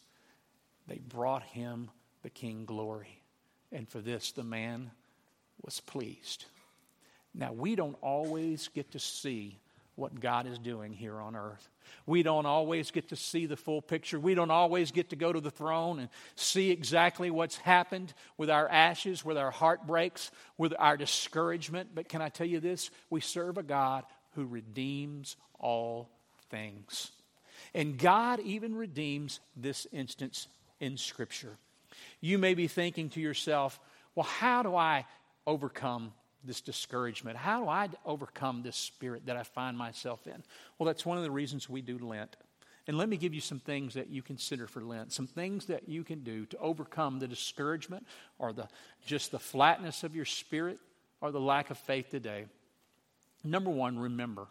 They 0.85 0.97
brought 0.97 1.43
him 1.43 1.89
the 2.23 2.29
king 2.29 2.65
glory. 2.65 3.21
And 3.71 3.87
for 3.87 3.99
this, 3.99 4.33
the 4.33 4.43
man 4.43 4.91
was 5.61 5.79
pleased. 5.79 6.43
Now, 7.33 7.53
we 7.53 7.77
don't 7.77 7.97
always 8.01 8.67
get 8.67 8.91
to 8.91 8.99
see 8.99 9.57
what 9.97 10.19
God 10.19 10.45
is 10.45 10.59
doing 10.59 10.93
here 10.93 11.19
on 11.19 11.35
earth. 11.35 11.69
We 12.05 12.21
don't 12.21 12.45
always 12.45 12.91
get 12.91 13.09
to 13.09 13.15
see 13.15 13.47
the 13.47 13.57
full 13.57 13.81
picture. 13.81 14.19
We 14.19 14.35
don't 14.35 14.51
always 14.51 14.91
get 14.91 15.09
to 15.09 15.15
go 15.15 15.33
to 15.33 15.41
the 15.41 15.51
throne 15.51 15.99
and 15.99 16.09
see 16.35 16.69
exactly 16.69 17.31
what's 17.31 17.57
happened 17.57 18.13
with 18.37 18.49
our 18.49 18.69
ashes, 18.69 19.25
with 19.25 19.37
our 19.37 19.49
heartbreaks, 19.51 20.31
with 20.57 20.73
our 20.77 20.97
discouragement. 20.97 21.89
But 21.95 22.07
can 22.09 22.21
I 22.21 22.29
tell 22.29 22.47
you 22.47 22.59
this? 22.59 22.91
We 23.09 23.21
serve 23.21 23.57
a 23.57 23.63
God 23.63 24.05
who 24.35 24.45
redeems 24.45 25.35
all 25.59 26.09
things. 26.51 27.11
And 27.73 27.97
God 27.97 28.39
even 28.41 28.75
redeems 28.75 29.39
this 29.55 29.87
instance 29.91 30.47
in 30.79 30.97
Scripture. 30.97 31.57
You 32.21 32.37
may 32.37 32.53
be 32.53 32.67
thinking 32.67 33.09
to 33.09 33.19
yourself, 33.19 33.79
well, 34.13 34.27
how 34.27 34.61
do 34.61 34.75
I 34.75 35.05
overcome 35.47 36.13
this 36.43 36.61
discouragement? 36.61 37.37
How 37.37 37.61
do 37.61 37.69
I 37.69 37.89
overcome 38.05 38.61
this 38.61 38.75
spirit 38.75 39.25
that 39.25 39.37
I 39.37 39.43
find 39.43 39.77
myself 39.77 40.27
in? 40.27 40.43
Well, 40.77 40.87
that's 40.87 41.05
one 41.05 41.17
of 41.17 41.23
the 41.23 41.31
reasons 41.31 41.69
we 41.69 41.81
do 41.81 41.97
Lent. 41.97 42.35
And 42.87 42.97
let 42.97 43.09
me 43.09 43.17
give 43.17 43.33
you 43.33 43.41
some 43.41 43.59
things 43.59 43.95
that 43.95 44.09
you 44.09 44.21
consider 44.21 44.65
for 44.65 44.81
Lent, 44.81 45.11
some 45.11 45.27
things 45.27 45.65
that 45.65 45.89
you 45.89 46.03
can 46.03 46.23
do 46.23 46.45
to 46.45 46.57
overcome 46.57 47.19
the 47.19 47.27
discouragement 47.27 48.07
or 48.39 48.53
the 48.53 48.67
just 49.05 49.31
the 49.31 49.39
flatness 49.39 50.03
of 50.03 50.15
your 50.15 50.25
spirit 50.25 50.79
or 51.21 51.31
the 51.31 51.39
lack 51.39 51.69
of 51.69 51.77
faith 51.77 52.09
today, 52.09 52.45
number 53.43 53.69
one, 53.69 53.99
remember. 53.99 54.47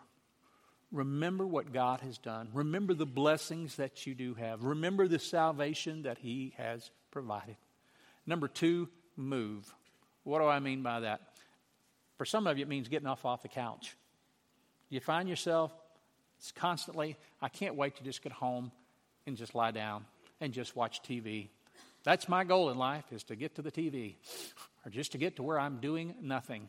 Remember 0.92 1.46
what 1.46 1.72
God 1.72 2.01
has 2.01 2.18
done. 2.18 2.49
Remember 2.53 2.94
the 2.94 3.07
blessings 3.07 3.77
that 3.77 4.07
you 4.07 4.14
do 4.14 4.35
have. 4.35 4.62
Remember 4.62 5.09
the 5.09 5.18
salvation 5.18 6.03
that 6.03 6.18
He 6.18 6.55
has 6.59 6.90
provided. 7.11 7.57
Number 8.27 8.49
two, 8.49 8.88
move. 9.16 9.72
What 10.22 10.40
do 10.40 10.46
I 10.46 10.59
mean 10.61 10.83
by 10.83 11.01
that? 11.01 11.20
For 12.16 12.24
some 12.24 12.46
of 12.46 12.59
you, 12.59 12.62
it 12.62 12.68
means 12.68 12.88
getting 12.88 13.09
off 13.09 13.24
off 13.24 13.42
the 13.42 13.48
couch. 13.48 13.96
You 14.88 15.00
find 15.00 15.29
yourself 15.29 15.72
it's 16.38 16.52
constantly, 16.52 17.16
I 17.40 17.48
can't 17.48 17.76
wait 17.76 17.96
to 17.96 18.05
just 18.05 18.22
get 18.22 18.33
home 18.33 18.70
and 19.26 19.37
just 19.37 19.55
lie 19.55 19.70
down 19.70 20.05
and 20.40 20.52
just 20.52 20.76
watch 20.76 21.02
TV. 21.02 21.48
That's 22.05 22.29
my 22.29 22.44
goal 22.44 22.70
in 22.70 22.79
life 22.79 23.05
is 23.11 23.24
to 23.24 23.37
get 23.37 23.57
to 23.57 23.62
the 23.62 23.72
TV 23.72 24.14
or 24.85 24.90
just 24.90 25.12
to 25.12 25.18
get 25.18 25.37
to 25.37 25.42
where 25.42 25.59
I'm 25.59 25.79
doing 25.79 26.14
nothing. 26.20 26.68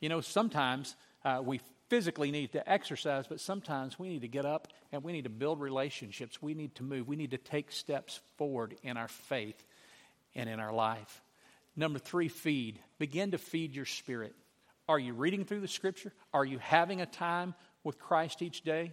You 0.00 0.08
know, 0.08 0.20
sometimes 0.20 0.96
uh, 1.24 1.40
we 1.44 1.60
physically 1.88 2.30
need 2.30 2.52
to 2.52 2.70
exercise, 2.70 3.26
but 3.26 3.40
sometimes 3.40 3.98
we 3.98 4.08
need 4.08 4.22
to 4.22 4.28
get 4.28 4.44
up 4.44 4.68
and 4.90 5.02
we 5.04 5.12
need 5.12 5.24
to 5.24 5.30
build 5.30 5.60
relationships. 5.60 6.42
We 6.42 6.54
need 6.54 6.74
to 6.76 6.82
move. 6.82 7.06
We 7.06 7.16
need 7.16 7.30
to 7.30 7.38
take 7.38 7.70
steps 7.70 8.20
forward 8.36 8.74
in 8.82 8.96
our 8.96 9.08
faith 9.08 9.64
and 10.34 10.50
in 10.50 10.58
our 10.58 10.72
life. 10.72 11.22
Number 11.76 11.98
three, 11.98 12.28
feed. 12.28 12.78
Begin 12.98 13.30
to 13.30 13.38
feed 13.38 13.74
your 13.74 13.86
spirit. 13.86 14.34
Are 14.92 14.98
you 14.98 15.14
reading 15.14 15.46
through 15.46 15.60
the 15.60 15.68
scripture? 15.68 16.12
Are 16.34 16.44
you 16.44 16.58
having 16.58 17.00
a 17.00 17.06
time 17.06 17.54
with 17.82 17.98
Christ 17.98 18.42
each 18.42 18.60
day? 18.60 18.92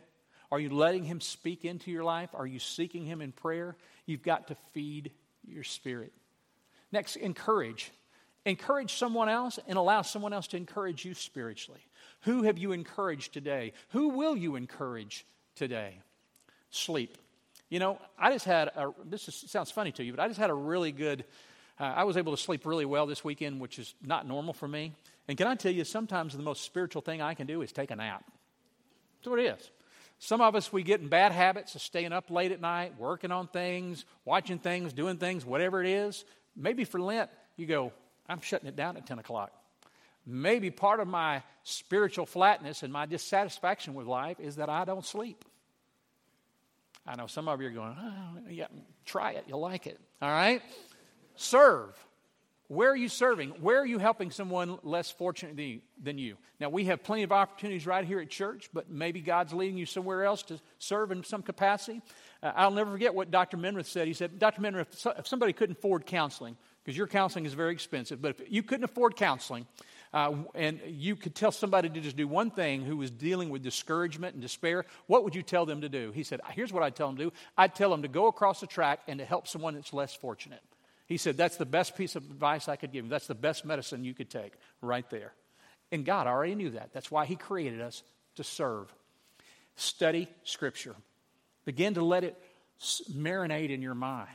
Are 0.50 0.58
you 0.58 0.70
letting 0.70 1.04
Him 1.04 1.20
speak 1.20 1.66
into 1.66 1.92
your 1.92 2.06
life? 2.06 2.30
Are 2.34 2.48
you 2.48 2.58
seeking 2.58 3.04
Him 3.04 3.20
in 3.20 3.34
prayer? 3.34 3.76
You've 4.06 4.24
got 4.24 4.48
to 4.48 4.56
feed 4.72 5.12
your 5.46 5.66
spirit. 5.66 6.14
Next, 6.94 7.18
encourage. 7.18 7.92
Encourage 8.46 8.94
someone 8.94 9.28
else 9.28 9.60
and 9.68 9.78
allow 9.78 10.02
someone 10.02 10.32
else 10.32 10.48
to 10.48 10.56
encourage 10.56 11.04
you 11.04 11.14
spiritually. 11.16 11.82
Who 12.22 12.44
have 12.44 12.58
you 12.58 12.72
encouraged 12.72 13.34
today? 13.34 13.74
Who 13.90 14.08
will 14.08 14.38
you 14.38 14.56
encourage 14.56 15.26
today? 15.56 16.00
Sleep. 16.70 17.18
You 17.68 17.80
know, 17.80 18.00
I 18.18 18.32
just 18.32 18.46
had 18.46 18.70
a, 18.70 18.94
this 19.04 19.28
is, 19.28 19.36
sounds 19.36 19.70
funny 19.70 19.92
to 19.92 20.04
you, 20.06 20.14
but 20.14 20.22
I 20.22 20.30
just 20.30 20.40
had 20.40 20.50
a 20.50 20.54
really 20.56 20.94
good, 20.94 21.26
uh, 21.78 21.84
I 21.84 22.06
was 22.06 22.16
able 22.16 22.34
to 22.34 22.42
sleep 22.42 22.66
really 22.66 22.86
well 22.86 23.06
this 23.06 23.22
weekend, 23.22 23.60
which 23.60 23.80
is 23.80 23.94
not 24.02 24.26
normal 24.26 24.54
for 24.54 24.66
me. 24.70 24.94
And 25.30 25.38
can 25.38 25.46
I 25.46 25.54
tell 25.54 25.72
you, 25.72 25.84
sometimes 25.84 26.36
the 26.36 26.42
most 26.42 26.64
spiritual 26.64 27.04
thing 27.04 27.22
I 27.22 27.36
can 27.36 27.46
do 27.46 27.62
is 27.62 27.72
take 27.72 27.92
a 27.92 27.96
nap. 27.96 28.26
That's 29.20 29.30
what 29.30 29.40
it 29.40 29.56
is. 29.60 29.72
Some 30.18 30.42
of 30.42 30.56
us, 30.56 30.74
we 30.74 30.82
get 30.82 31.02
in 31.02 31.08
bad 31.08 31.32
habits 31.32 31.76
of 31.76 31.84
staying 31.84 32.12
up 32.14 32.32
late 32.32 32.52
at 32.52 32.60
night, 32.60 32.94
working 32.98 33.32
on 33.32 33.48
things, 33.48 34.06
watching 34.26 34.58
things, 34.58 34.92
doing 34.92 35.18
things, 35.18 35.46
whatever 35.46 35.84
it 35.84 35.88
is. 35.88 36.26
Maybe 36.56 36.84
for 36.84 37.00
Lent, 37.00 37.30
you 37.58 37.68
go, 37.68 37.94
I'm 38.28 38.42
shutting 38.42 38.68
it 38.68 38.76
down 38.76 38.98
at 38.98 39.06
10 39.06 39.20
o'clock. 39.20 39.52
Maybe 40.26 40.72
part 40.72 41.00
of 41.00 41.08
my 41.08 41.44
spiritual 41.62 42.26
flatness 42.26 42.82
and 42.82 42.92
my 42.92 43.06
dissatisfaction 43.06 43.94
with 43.94 44.08
life 44.08 44.40
is 44.40 44.56
that 44.56 44.68
I 44.68 44.84
don't 44.84 45.06
sleep. 45.06 45.46
I 47.06 47.16
know 47.18 47.28
some 47.28 47.48
of 47.48 47.62
you 47.62 47.68
are 47.68 47.72
going, 47.72 47.96
oh, 48.02 48.50
yeah, 48.50 48.66
try 49.06 49.34
it, 49.34 49.44
you'll 49.48 49.62
like 49.62 49.86
it. 49.86 50.00
All 50.24 50.30
right? 50.30 50.64
Serve. 51.36 51.94
Where 52.70 52.92
are 52.92 52.96
you 52.96 53.10
serving? 53.10 53.50
Where 53.62 53.82
are 53.82 53.86
you 53.86 53.98
helping 53.98 54.30
someone 54.30 54.78
less 54.84 55.10
fortunate 55.10 55.82
than 56.02 56.20
you? 56.20 56.38
Now, 56.60 56.70
we 56.70 56.86
have 56.86 57.02
plenty 57.02 57.24
of 57.24 57.32
opportunities 57.32 57.88
right 57.88 58.06
here 58.06 58.20
at 58.20 58.30
church, 58.30 58.70
but 58.72 58.92
maybe 58.92 59.22
God's 59.22 59.54
leading 59.54 59.76
you 59.76 59.88
somewhere 59.88 60.24
else 60.24 60.44
to 60.44 60.60
serve 60.78 61.12
in 61.12 61.24
some 61.24 61.42
capacity. 61.42 62.00
Uh, 62.44 62.52
I'll 62.56 62.70
never 62.70 62.92
forget 62.92 63.16
what 63.16 63.32
Dr. 63.32 63.58
Minirth 63.58 63.88
said. 63.88 64.08
He 64.08 64.14
said, 64.14 64.38
Dr. 64.38 64.62
Minirth, 64.62 65.18
if 65.18 65.28
somebody 65.28 65.52
couldn't 65.52 65.80
afford 65.80 66.06
counseling, 66.06 66.56
because 66.84 66.96
your 66.96 67.08
counseling 67.08 67.48
is 67.48 67.56
very 67.56 67.74
expensive, 67.74 68.22
but 68.22 68.40
if 68.40 68.52
you 68.52 68.62
couldn't 68.62 68.84
afford 68.84 69.16
counseling, 69.16 69.66
uh, 70.14 70.36
and 70.54 70.80
you 70.86 71.16
could 71.16 71.34
tell 71.34 71.52
somebody 71.52 71.90
to 71.90 72.00
just 72.00 72.18
do 72.18 72.28
one 72.28 72.52
thing 72.52 72.84
who 72.84 72.98
was 72.98 73.10
dealing 73.10 73.50
with 73.50 73.64
discouragement 73.64 74.36
and 74.36 74.44
despair, 74.44 74.86
what 75.08 75.24
would 75.24 75.34
you 75.34 75.42
tell 75.42 75.66
them 75.66 75.82
to 75.82 75.90
do? 75.90 76.12
He 76.12 76.22
said, 76.22 76.40
Here's 76.52 76.72
what 76.72 76.84
I'd 76.84 76.96
tell 76.96 77.08
them 77.08 77.18
to 77.18 77.24
do 77.26 77.32
I'd 77.58 77.74
tell 77.74 77.90
them 77.90 78.04
to 78.04 78.08
go 78.08 78.28
across 78.28 78.60
the 78.60 78.68
track 78.68 79.00
and 79.08 79.18
to 79.18 79.26
help 79.26 79.48
someone 79.48 79.74
that's 79.74 79.92
less 79.92 80.14
fortunate. 80.14 80.62
He 81.10 81.18
said, 81.18 81.36
That's 81.36 81.58
the 81.58 81.66
best 81.66 81.98
piece 81.98 82.16
of 82.16 82.24
advice 82.24 82.70
I 82.70 82.76
could 82.78 82.94
give 82.94 83.04
you. 83.04 83.10
That's 83.10 83.28
the 83.28 83.36
best 83.36 83.66
medicine 83.66 84.06
you 84.06 84.14
could 84.14 84.30
take 84.30 84.54
right 84.82 85.10
there. 85.10 85.34
And 85.92 86.06
God 86.06 86.28
already 86.28 86.54
knew 86.56 86.70
that. 86.72 86.94
That's 86.94 87.12
why 87.12 87.26
He 87.26 87.36
created 87.36 87.82
us 87.82 88.04
to 88.36 88.44
serve. 88.44 88.94
Study 89.76 90.30
Scripture. 90.44 90.96
Begin 91.66 91.96
to 91.96 92.04
let 92.04 92.24
it 92.24 92.38
marinate 93.12 93.72
in 93.72 93.82
your 93.82 93.96
mind. 93.96 94.30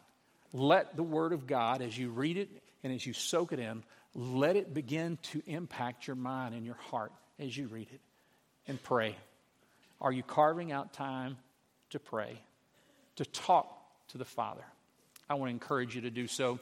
Let 0.52 0.96
the 0.96 1.02
Word 1.02 1.32
of 1.32 1.46
God, 1.46 1.80
as 1.80 1.96
you 1.96 2.10
read 2.10 2.36
it 2.36 2.50
and 2.82 2.92
as 2.92 3.06
you 3.06 3.12
soak 3.12 3.52
it 3.52 3.60
in, 3.60 3.84
let 4.14 4.56
it 4.56 4.74
begin 4.74 5.18
to 5.30 5.42
impact 5.46 6.06
your 6.06 6.16
mind 6.16 6.54
and 6.54 6.66
your 6.66 6.78
heart 6.90 7.12
as 7.38 7.56
you 7.56 7.68
read 7.68 7.88
it. 7.92 8.00
And 8.66 8.82
pray. 8.82 9.16
Are 10.00 10.12
you 10.12 10.22
carving 10.22 10.72
out 10.72 10.92
time 10.92 11.36
to 11.90 11.98
pray, 11.98 12.40
to 13.16 13.24
talk 13.24 13.68
to 14.08 14.18
the 14.18 14.24
Father? 14.24 14.64
I 15.28 15.34
want 15.34 15.48
to 15.48 15.52
encourage 15.52 15.94
you 15.94 16.02
to 16.02 16.10
do 16.10 16.26
so. 16.26 16.58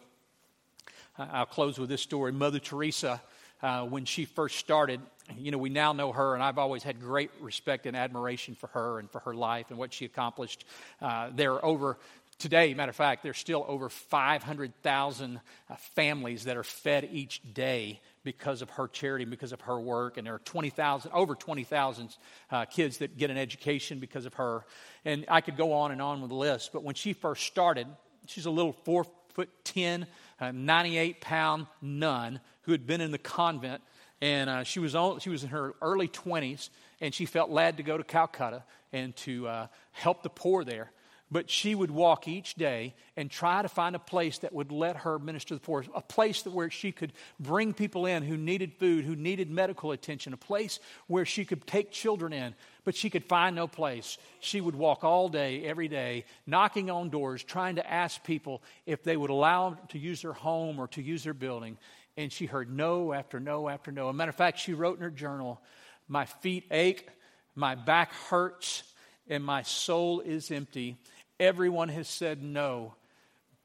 I'll 1.18 1.46
close 1.46 1.78
with 1.78 1.88
this 1.88 2.00
story. 2.00 2.30
Mother 2.30 2.60
Teresa, 2.60 3.20
uh, 3.60 3.84
when 3.86 4.04
she 4.04 4.24
first 4.24 4.56
started, 4.56 5.00
you 5.36 5.50
know, 5.50 5.58
we 5.58 5.68
now 5.68 5.92
know 5.92 6.12
her, 6.12 6.34
and 6.34 6.42
I've 6.42 6.58
always 6.58 6.84
had 6.84 7.00
great 7.00 7.30
respect 7.40 7.86
and 7.86 7.96
admiration 7.96 8.54
for 8.54 8.68
her 8.68 9.00
and 9.00 9.10
for 9.10 9.18
her 9.20 9.34
life 9.34 9.66
and 9.70 9.78
what 9.78 9.92
she 9.92 10.04
accomplished. 10.04 10.64
Uh, 11.00 11.30
there 11.34 11.54
are 11.54 11.64
over 11.64 11.98
today, 12.38 12.72
matter 12.72 12.90
of 12.90 12.96
fact, 12.96 13.24
there's 13.24 13.38
still 13.38 13.64
over 13.68 13.88
500,000 13.88 15.40
uh, 15.68 15.74
families 15.94 16.44
that 16.44 16.56
are 16.56 16.62
fed 16.62 17.08
each 17.12 17.40
day 17.52 18.00
because 18.22 18.62
of 18.62 18.70
her 18.70 18.86
charity, 18.86 19.24
and 19.24 19.30
because 19.30 19.52
of 19.52 19.60
her 19.62 19.80
work, 19.80 20.18
and 20.18 20.26
there 20.26 20.34
are 20.34 20.40
20,000, 20.40 21.10
over 21.12 21.34
20,000 21.34 22.16
uh, 22.52 22.64
kids 22.66 22.98
that 22.98 23.18
get 23.18 23.30
an 23.30 23.38
education 23.38 23.98
because 23.98 24.24
of 24.24 24.34
her. 24.34 24.64
And 25.04 25.24
I 25.28 25.40
could 25.40 25.56
go 25.56 25.72
on 25.72 25.90
and 25.90 26.00
on 26.00 26.20
with 26.20 26.30
the 26.30 26.36
list, 26.36 26.72
but 26.72 26.84
when 26.84 26.94
she 26.94 27.12
first 27.12 27.44
started, 27.44 27.88
She's 28.26 28.46
a 28.46 28.50
little 28.50 28.72
four 28.72 29.06
foot 29.34 29.50
10, 29.64 30.06
uh, 30.40 30.52
98 30.52 31.20
pound 31.20 31.66
nun 31.80 32.40
who 32.62 32.72
had 32.72 32.86
been 32.86 33.00
in 33.00 33.10
the 33.10 33.18
convent. 33.18 33.82
And 34.20 34.48
uh, 34.48 34.62
she, 34.62 34.78
was 34.78 34.94
all, 34.94 35.18
she 35.18 35.30
was 35.30 35.42
in 35.42 35.48
her 35.48 35.74
early 35.82 36.06
20s, 36.06 36.70
and 37.00 37.12
she 37.12 37.26
felt 37.26 37.50
led 37.50 37.78
to 37.78 37.82
go 37.82 37.98
to 37.98 38.04
Calcutta 38.04 38.62
and 38.92 39.16
to 39.16 39.48
uh, 39.48 39.66
help 39.92 40.22
the 40.22 40.30
poor 40.30 40.64
there 40.64 40.92
but 41.32 41.48
she 41.48 41.74
would 41.74 41.90
walk 41.90 42.28
each 42.28 42.54
day 42.56 42.94
and 43.16 43.30
try 43.30 43.62
to 43.62 43.68
find 43.68 43.96
a 43.96 43.98
place 43.98 44.38
that 44.38 44.52
would 44.52 44.70
let 44.70 44.98
her 44.98 45.18
minister 45.18 45.48
to 45.48 45.54
the 45.54 45.60
poor, 45.60 45.82
a 45.94 46.02
place 46.02 46.44
where 46.44 46.68
she 46.68 46.92
could 46.92 47.14
bring 47.40 47.72
people 47.72 48.04
in 48.04 48.22
who 48.22 48.36
needed 48.36 48.74
food, 48.74 49.06
who 49.06 49.16
needed 49.16 49.50
medical 49.50 49.92
attention, 49.92 50.34
a 50.34 50.36
place 50.36 50.78
where 51.06 51.24
she 51.24 51.46
could 51.46 51.66
take 51.66 51.90
children 51.90 52.34
in, 52.34 52.54
but 52.84 52.94
she 52.94 53.10
could 53.10 53.24
find 53.24 53.54
no 53.54 53.66
place. 53.66 54.18
She 54.40 54.60
would 54.60 54.74
walk 54.74 55.04
all 55.04 55.28
day, 55.28 55.64
every 55.64 55.88
day, 55.88 56.24
knocking 56.46 56.90
on 56.90 57.10
doors, 57.10 57.42
trying 57.42 57.76
to 57.76 57.90
ask 57.90 58.22
people 58.24 58.62
if 58.86 59.02
they 59.02 59.16
would 59.16 59.30
allow 59.30 59.74
to 59.88 59.98
use 59.98 60.22
their 60.22 60.32
home 60.32 60.78
or 60.78 60.88
to 60.88 61.02
use 61.02 61.24
their 61.24 61.34
building. 61.34 61.78
And 62.16 62.32
she 62.32 62.46
heard 62.46 62.70
no 62.70 63.12
after 63.12 63.40
no 63.40 63.68
after 63.68 63.92
no. 63.92 64.08
As 64.08 64.10
a 64.10 64.14
matter 64.14 64.30
of 64.30 64.36
fact, 64.36 64.58
she 64.58 64.74
wrote 64.74 64.98
in 64.98 65.04
her 65.04 65.10
journal, 65.10 65.60
My 66.08 66.26
feet 66.26 66.66
ache, 66.70 67.08
my 67.54 67.74
back 67.74 68.12
hurts, 68.12 68.82
and 69.28 69.44
my 69.44 69.62
soul 69.62 70.20
is 70.20 70.50
empty 70.50 70.98
Everyone 71.42 71.88
has 71.88 72.06
said 72.06 72.40
no. 72.40 72.94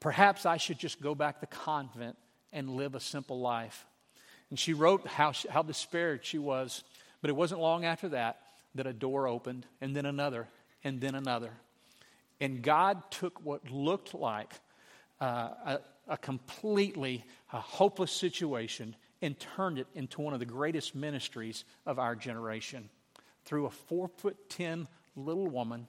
Perhaps 0.00 0.46
I 0.46 0.56
should 0.56 0.80
just 0.80 1.00
go 1.00 1.14
back 1.14 1.38
to 1.40 1.46
convent 1.46 2.16
and 2.52 2.70
live 2.70 2.96
a 2.96 3.00
simple 3.00 3.38
life. 3.38 3.86
And 4.50 4.58
she 4.58 4.72
wrote 4.72 5.06
how, 5.06 5.30
she, 5.30 5.48
how 5.48 5.62
despaired 5.62 6.24
she 6.24 6.38
was. 6.38 6.82
But 7.20 7.30
it 7.30 7.36
wasn't 7.36 7.60
long 7.60 7.84
after 7.84 8.08
that 8.08 8.40
that 8.78 8.86
a 8.86 8.92
door 8.92 9.28
opened, 9.28 9.66
and 9.80 9.94
then 9.94 10.06
another, 10.06 10.48
and 10.82 11.00
then 11.00 11.14
another. 11.14 11.52
And 12.40 12.62
God 12.62 13.10
took 13.10 13.44
what 13.44 13.70
looked 13.70 14.14
like 14.14 14.52
uh, 15.20 15.50
a, 15.64 15.80
a, 16.08 16.16
completely 16.16 17.24
a 17.52 17.60
hopeless 17.60 18.12
situation 18.12 18.96
and 19.20 19.38
turned 19.38 19.78
it 19.78 19.88
into 19.94 20.20
one 20.20 20.32
of 20.32 20.40
the 20.40 20.46
greatest 20.46 20.94
ministries 20.94 21.64
of 21.84 21.98
our 21.98 22.14
generation 22.14 22.88
through 23.44 23.66
a 23.66 23.70
four 23.70 24.08
foot 24.08 24.48
ten 24.48 24.86
little 25.16 25.48
woman 25.48 25.88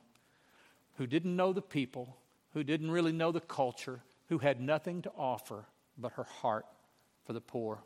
who 0.97 1.05
didn't 1.05 1.35
know 1.35 1.53
the 1.53 1.61
people, 1.61 2.17
who 2.53 2.63
didn't 2.63 2.91
really 2.91 3.11
know 3.11 3.31
the 3.31 3.39
culture, 3.39 4.01
who 4.29 4.39
had 4.39 4.59
nothing 4.59 5.01
to 5.03 5.11
offer 5.17 5.65
but 5.97 6.13
her 6.13 6.25
heart 6.41 6.65
for 7.25 7.33
the 7.33 7.41
poor. 7.41 7.79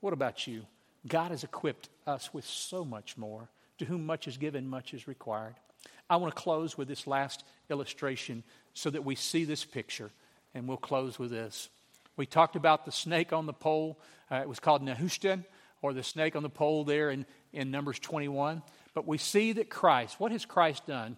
What 0.00 0.12
about 0.12 0.46
you? 0.46 0.66
God 1.06 1.30
has 1.30 1.44
equipped 1.44 1.88
us 2.06 2.34
with 2.34 2.44
so 2.44 2.84
much 2.84 3.16
more. 3.16 3.48
To 3.78 3.84
whom 3.84 4.06
much 4.06 4.28
is 4.28 4.36
given, 4.36 4.68
much 4.68 4.94
is 4.94 5.08
required. 5.08 5.54
I 6.08 6.16
want 6.16 6.34
to 6.34 6.40
close 6.40 6.78
with 6.78 6.88
this 6.88 7.06
last 7.06 7.44
illustration 7.70 8.44
so 8.72 8.90
that 8.90 9.04
we 9.04 9.14
see 9.14 9.44
this 9.44 9.64
picture, 9.64 10.10
and 10.54 10.68
we'll 10.68 10.76
close 10.76 11.18
with 11.18 11.30
this. 11.30 11.68
We 12.16 12.26
talked 12.26 12.56
about 12.56 12.84
the 12.84 12.92
snake 12.92 13.32
on 13.32 13.46
the 13.46 13.52
pole. 13.52 13.98
Uh, 14.30 14.36
it 14.36 14.48
was 14.48 14.60
called 14.60 14.82
Nehushtan, 14.82 15.44
or 15.82 15.92
the 15.92 16.02
snake 16.02 16.36
on 16.36 16.42
the 16.42 16.48
pole 16.48 16.84
there 16.84 17.10
in, 17.10 17.26
in 17.52 17.70
Numbers 17.70 17.98
21. 17.98 18.62
But 18.94 19.06
we 19.06 19.18
see 19.18 19.52
that 19.52 19.70
Christ, 19.70 20.20
what 20.20 20.30
has 20.30 20.44
Christ 20.44 20.86
done? 20.86 21.16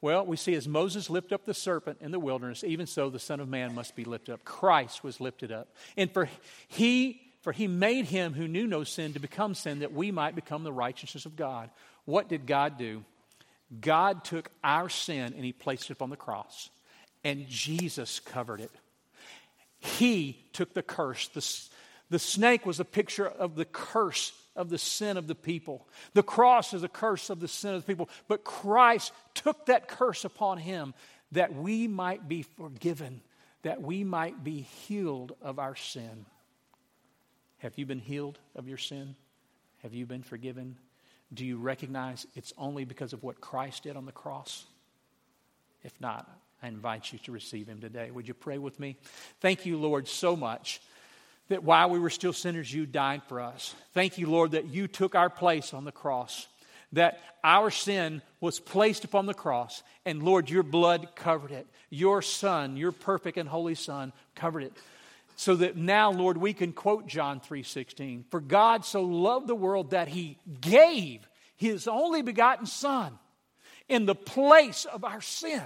Well, 0.00 0.24
we 0.24 0.36
see 0.36 0.54
as 0.54 0.68
Moses 0.68 1.10
lifted 1.10 1.34
up 1.34 1.44
the 1.44 1.54
serpent 1.54 1.98
in 2.00 2.12
the 2.12 2.20
wilderness, 2.20 2.62
even 2.62 2.86
so 2.86 3.10
the 3.10 3.18
Son 3.18 3.40
of 3.40 3.48
Man 3.48 3.74
must 3.74 3.96
be 3.96 4.04
lifted 4.04 4.32
up. 4.32 4.44
Christ 4.44 5.02
was 5.02 5.20
lifted 5.20 5.50
up. 5.50 5.74
And 5.96 6.12
for 6.12 6.28
he 6.68 7.20
For 7.42 7.52
he 7.52 7.66
made 7.66 8.04
him 8.06 8.34
who 8.34 8.46
knew 8.46 8.66
no 8.66 8.84
sin 8.84 9.14
to 9.14 9.20
become 9.20 9.54
sin 9.54 9.80
that 9.80 9.92
we 9.92 10.10
might 10.10 10.34
become 10.34 10.64
the 10.64 10.72
righteousness 10.72 11.24
of 11.26 11.34
God. 11.34 11.70
What 12.08 12.30
did 12.30 12.46
God 12.46 12.78
do? 12.78 13.04
God 13.82 14.24
took 14.24 14.48
our 14.64 14.88
sin 14.88 15.34
and 15.36 15.44
he 15.44 15.52
placed 15.52 15.90
it 15.90 15.92
upon 15.92 16.08
the 16.08 16.16
cross, 16.16 16.70
and 17.22 17.46
Jesus 17.48 18.18
covered 18.18 18.62
it. 18.62 18.70
He 19.78 20.42
took 20.54 20.72
the 20.72 20.82
curse. 20.82 21.28
The, 21.28 21.46
the 22.08 22.18
snake 22.18 22.64
was 22.64 22.80
a 22.80 22.84
picture 22.86 23.28
of 23.28 23.56
the 23.56 23.66
curse 23.66 24.32
of 24.56 24.70
the 24.70 24.78
sin 24.78 25.18
of 25.18 25.26
the 25.26 25.34
people. 25.34 25.86
The 26.14 26.22
cross 26.22 26.72
is 26.72 26.82
a 26.82 26.88
curse 26.88 27.28
of 27.28 27.40
the 27.40 27.46
sin 27.46 27.74
of 27.74 27.82
the 27.82 27.86
people. 27.86 28.08
But 28.26 28.42
Christ 28.42 29.12
took 29.34 29.66
that 29.66 29.86
curse 29.86 30.24
upon 30.24 30.56
him 30.56 30.94
that 31.32 31.54
we 31.54 31.88
might 31.88 32.26
be 32.26 32.40
forgiven, 32.40 33.20
that 33.64 33.82
we 33.82 34.02
might 34.02 34.42
be 34.42 34.62
healed 34.62 35.36
of 35.42 35.58
our 35.58 35.76
sin. 35.76 36.24
Have 37.58 37.76
you 37.76 37.84
been 37.84 38.00
healed 38.00 38.38
of 38.56 38.66
your 38.66 38.78
sin? 38.78 39.14
Have 39.82 39.92
you 39.92 40.06
been 40.06 40.22
forgiven? 40.22 40.78
Do 41.32 41.44
you 41.44 41.58
recognize 41.58 42.26
it's 42.34 42.52
only 42.56 42.84
because 42.84 43.12
of 43.12 43.22
what 43.22 43.40
Christ 43.40 43.82
did 43.82 43.96
on 43.96 44.06
the 44.06 44.12
cross? 44.12 44.64
If 45.84 45.92
not, 46.00 46.28
I 46.62 46.68
invite 46.68 47.12
you 47.12 47.18
to 47.20 47.32
receive 47.32 47.68
Him 47.68 47.80
today. 47.80 48.10
Would 48.10 48.26
you 48.26 48.34
pray 48.34 48.58
with 48.58 48.80
me? 48.80 48.96
Thank 49.40 49.66
you, 49.66 49.76
Lord, 49.78 50.08
so 50.08 50.34
much 50.34 50.80
that 51.48 51.62
while 51.62 51.90
we 51.90 51.98
were 51.98 52.10
still 52.10 52.32
sinners, 52.32 52.72
you 52.72 52.86
died 52.86 53.22
for 53.28 53.40
us. 53.40 53.74
Thank 53.94 54.18
you, 54.18 54.28
Lord, 54.28 54.52
that 54.52 54.66
you 54.66 54.88
took 54.88 55.14
our 55.14 55.30
place 55.30 55.72
on 55.72 55.84
the 55.84 55.92
cross, 55.92 56.46
that 56.92 57.20
our 57.44 57.70
sin 57.70 58.22
was 58.40 58.60
placed 58.60 59.04
upon 59.04 59.26
the 59.26 59.34
cross, 59.34 59.82
and 60.04 60.22
Lord, 60.22 60.50
your 60.50 60.62
blood 60.62 61.08
covered 61.14 61.52
it. 61.52 61.66
Your 61.90 62.22
Son, 62.22 62.76
your 62.76 62.92
perfect 62.92 63.38
and 63.38 63.48
holy 63.48 63.74
Son, 63.74 64.12
covered 64.34 64.64
it 64.64 64.72
so 65.38 65.54
that 65.54 65.76
now 65.76 66.10
lord 66.10 66.36
we 66.36 66.52
can 66.52 66.72
quote 66.72 67.06
john 67.06 67.38
3.16 67.40 68.24
for 68.28 68.40
god 68.40 68.84
so 68.84 69.02
loved 69.02 69.46
the 69.46 69.54
world 69.54 69.92
that 69.92 70.08
he 70.08 70.36
gave 70.60 71.26
his 71.54 71.86
only 71.86 72.22
begotten 72.22 72.66
son 72.66 73.16
in 73.88 74.04
the 74.04 74.16
place 74.16 74.84
of 74.84 75.04
our 75.04 75.20
sin 75.20 75.62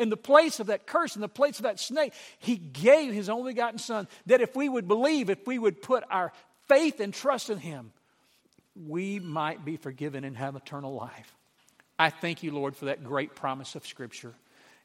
in 0.00 0.10
the 0.10 0.16
place 0.16 0.58
of 0.58 0.66
that 0.66 0.84
curse 0.84 1.14
in 1.14 1.20
the 1.20 1.28
place 1.28 1.58
of 1.58 1.62
that 1.62 1.78
snake. 1.78 2.12
He 2.40 2.56
gave 2.56 3.12
his 3.12 3.28
only 3.28 3.52
begotten 3.52 3.78
son 3.78 4.08
that 4.26 4.40
if 4.40 4.56
we 4.56 4.68
would 4.68 4.88
believe 4.88 5.30
if 5.30 5.46
we 5.46 5.56
would 5.56 5.80
put 5.80 6.02
our 6.10 6.32
faith 6.68 6.98
and 6.98 7.14
trust 7.14 7.50
in 7.50 7.58
him 7.58 7.92
we 8.74 9.20
might 9.20 9.64
be 9.64 9.76
forgiven 9.76 10.24
and 10.24 10.36
have 10.36 10.56
eternal 10.56 10.92
life. 10.92 11.32
I 11.96 12.10
thank 12.10 12.42
you 12.42 12.50
lord 12.50 12.74
for 12.76 12.86
that 12.86 13.04
great 13.04 13.36
promise 13.36 13.76
of 13.76 13.86
scripture 13.86 14.34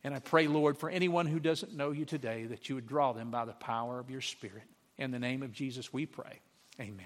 and 0.03 0.13
I 0.13 0.19
pray, 0.19 0.47
Lord, 0.47 0.77
for 0.77 0.89
anyone 0.89 1.25
who 1.25 1.39
doesn't 1.39 1.75
know 1.75 1.91
you 1.91 2.05
today, 2.05 2.45
that 2.45 2.69
you 2.69 2.75
would 2.75 2.87
draw 2.87 3.11
them 3.11 3.31
by 3.31 3.45
the 3.45 3.53
power 3.53 3.99
of 3.99 4.09
your 4.09 4.21
Spirit. 4.21 4.63
In 4.97 5.11
the 5.11 5.19
name 5.19 5.43
of 5.43 5.51
Jesus, 5.51 5.91
we 5.91 6.05
pray. 6.05 6.39
Amen. 6.79 7.05